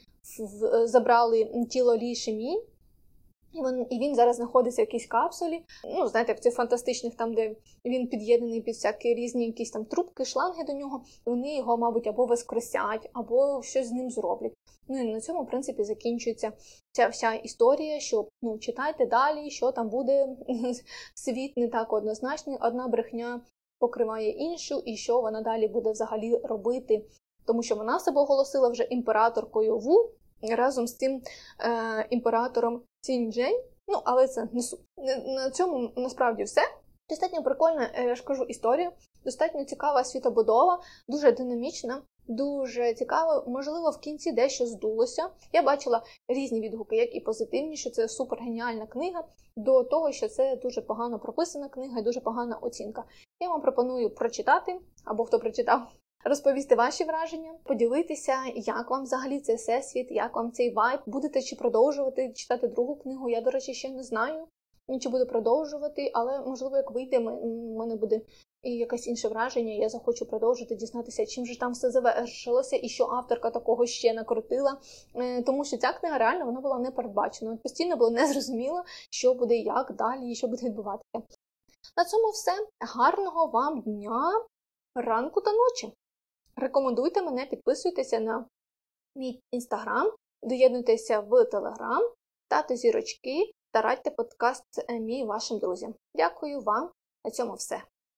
забрали 0.84 1.66
тіло 1.70 1.96
Лі 1.96 2.14
Шемінь, 2.14 2.62
і 3.56 3.62
він 3.62 3.86
і 3.90 3.98
він 3.98 4.14
зараз 4.14 4.36
знаходиться 4.36 4.82
в 4.82 4.84
якійсь 4.84 5.06
капсулі. 5.06 5.64
Ну, 5.98 6.08
знаєте, 6.08 6.32
в 6.32 6.38
цих 6.38 6.54
фантастичних, 6.54 7.14
там, 7.14 7.34
де 7.34 7.56
він 7.84 8.08
під'єднаний 8.08 8.60
під 8.60 8.74
всякі 8.74 9.14
різні 9.14 9.46
якісь 9.46 9.70
там 9.70 9.84
трубки, 9.84 10.24
шланги 10.24 10.64
до 10.64 10.72
нього, 10.72 11.02
і 11.26 11.30
вони 11.30 11.56
його, 11.56 11.76
мабуть, 11.76 12.06
або 12.06 12.26
воскресять, 12.26 13.10
або 13.12 13.62
щось 13.62 13.88
з 13.88 13.92
ним 13.92 14.10
зроблять. 14.10 14.52
Ну 14.88 15.00
і 15.00 15.12
на 15.12 15.20
цьому, 15.20 15.42
в 15.42 15.46
принципі, 15.46 15.84
закінчується 15.84 16.52
ця 16.92 17.08
вся 17.08 17.34
історія, 17.34 18.00
що 18.00 18.28
ну, 18.42 18.58
читайте 18.58 19.06
далі, 19.06 19.50
що 19.50 19.72
там 19.72 19.88
буде. 19.88 20.28
Світ 21.14 21.56
не 21.56 21.68
так 21.68 21.92
однозначний, 21.92 22.58
одна 22.60 22.88
брехня 22.88 23.40
покриває 23.78 24.30
іншу, 24.30 24.82
і 24.84 24.96
що 24.96 25.20
вона 25.20 25.40
далі 25.40 25.68
буде 25.68 25.90
взагалі 25.90 26.40
робити. 26.44 27.04
Тому 27.46 27.62
що 27.62 27.74
вона 27.74 27.98
себе 27.98 28.20
оголосила 28.20 28.68
вже 28.68 28.82
імператоркою 28.82 29.78
Ву 29.78 30.10
разом 30.54 30.86
з 30.86 30.92
тим 30.92 31.22
е, 31.60 32.06
імператором 32.10 32.82
Цінджень. 33.00 33.62
Ну, 33.88 34.00
але 34.04 34.28
це 34.28 34.48
не 34.52 34.62
суть. 34.62 34.80
На 35.26 35.50
цьому 35.50 35.92
насправді 35.96 36.44
все. 36.44 36.60
Достатньо 37.08 37.42
прикольна, 37.42 37.90
е, 37.94 38.04
я 38.04 38.14
ж 38.14 38.24
кажу, 38.24 38.44
історія, 38.44 38.92
достатньо 39.24 39.64
цікава 39.64 40.04
світобудова, 40.04 40.80
дуже 41.08 41.32
динамічна, 41.32 42.02
дуже 42.28 42.94
цікава. 42.94 43.44
Можливо, 43.46 43.90
в 43.90 43.98
кінці 44.00 44.32
дещо 44.32 44.66
здулося. 44.66 45.28
Я 45.52 45.62
бачила 45.62 46.02
різні 46.28 46.60
відгуки, 46.60 46.96
як 46.96 47.14
і 47.14 47.20
позитивні, 47.20 47.76
що 47.76 47.90
це 47.90 48.08
супер 48.08 48.38
геніальна 48.38 48.86
книга, 48.86 49.24
до 49.56 49.84
того, 49.84 50.12
що 50.12 50.28
це 50.28 50.56
дуже 50.56 50.82
погано 50.82 51.18
прописана 51.18 51.68
книга 51.68 51.98
і 51.98 52.02
дуже 52.02 52.20
погана 52.20 52.56
оцінка. 52.56 53.04
Я 53.40 53.48
вам 53.48 53.60
пропоную 53.60 54.10
прочитати, 54.10 54.80
або 55.04 55.24
хто 55.24 55.38
прочитав, 55.38 55.88
розповісти 56.24 56.74
ваші 56.74 57.04
враження, 57.04 57.54
поділитися, 57.64 58.34
як 58.54 58.90
вам 58.90 59.02
взагалі 59.02 59.40
цей 59.40 59.56
всесвіт, 59.56 60.10
як 60.10 60.36
вам 60.36 60.52
цей 60.52 60.72
вайб. 60.72 61.00
Будете 61.06 61.42
чи 61.42 61.56
продовжувати 61.56 62.32
читати 62.32 62.68
другу 62.68 62.96
книгу? 62.96 63.28
Я, 63.28 63.40
до 63.40 63.50
речі, 63.50 63.74
ще 63.74 63.90
не 63.90 64.02
знаю. 64.02 64.46
Чи 65.00 65.08
буду 65.08 65.26
продовжувати, 65.26 66.10
але 66.14 66.40
можливо, 66.40 66.76
як 66.76 66.90
вийде, 66.90 67.18
в 67.18 67.22
мене 67.78 67.96
буде 67.96 68.20
і 68.62 68.76
якесь 68.76 69.06
інше 69.06 69.28
враження. 69.28 69.74
Я 69.74 69.88
захочу 69.88 70.26
продовжити 70.26 70.74
дізнатися, 70.74 71.26
чим 71.26 71.46
же 71.46 71.58
там 71.58 71.72
все 71.72 71.90
завершилося, 71.90 72.80
і 72.82 72.88
що 72.88 73.04
авторка 73.04 73.50
такого 73.50 73.86
ще 73.86 74.14
накрутила. 74.14 74.80
Е, 75.14 75.42
тому 75.42 75.64
що 75.64 75.76
ця 75.76 75.92
книга 75.92 76.18
реально 76.18 76.44
вона 76.44 76.60
була 76.60 76.78
не 76.78 76.90
передбачена. 76.90 77.56
Постійно 77.62 77.96
було 77.96 78.10
незрозуміло, 78.10 78.82
що 79.10 79.34
буде, 79.34 79.56
як 79.56 79.92
далі 79.92 80.30
і 80.30 80.34
що 80.34 80.46
буде 80.46 80.66
відбуватися. 80.66 81.26
На 81.96 82.04
цьому 82.04 82.30
все. 82.30 82.52
Гарного 82.80 83.46
вам 83.46 83.80
дня! 83.80 84.32
ранку 84.96 85.40
та 85.40 85.52
ночі. 85.52 85.92
Рекомендуйте 86.56 87.22
мене, 87.22 87.46
підписуйтеся 87.46 88.20
на 88.20 88.46
мій 89.16 89.40
інстаграм, 89.50 90.12
доєднуйтеся 90.42 91.20
в 91.20 91.44
телеграм, 91.44 92.02
тати 92.48 92.76
зірочки 92.76 93.52
та 93.70 93.82
радьте 93.82 94.10
подкаст 94.10 94.90
мій 95.00 95.24
вашим 95.24 95.58
друзям. 95.58 95.94
Дякую 96.14 96.60
вам. 96.60 96.90
На 97.24 97.30
цьому 97.30 97.54
все. 97.54 97.82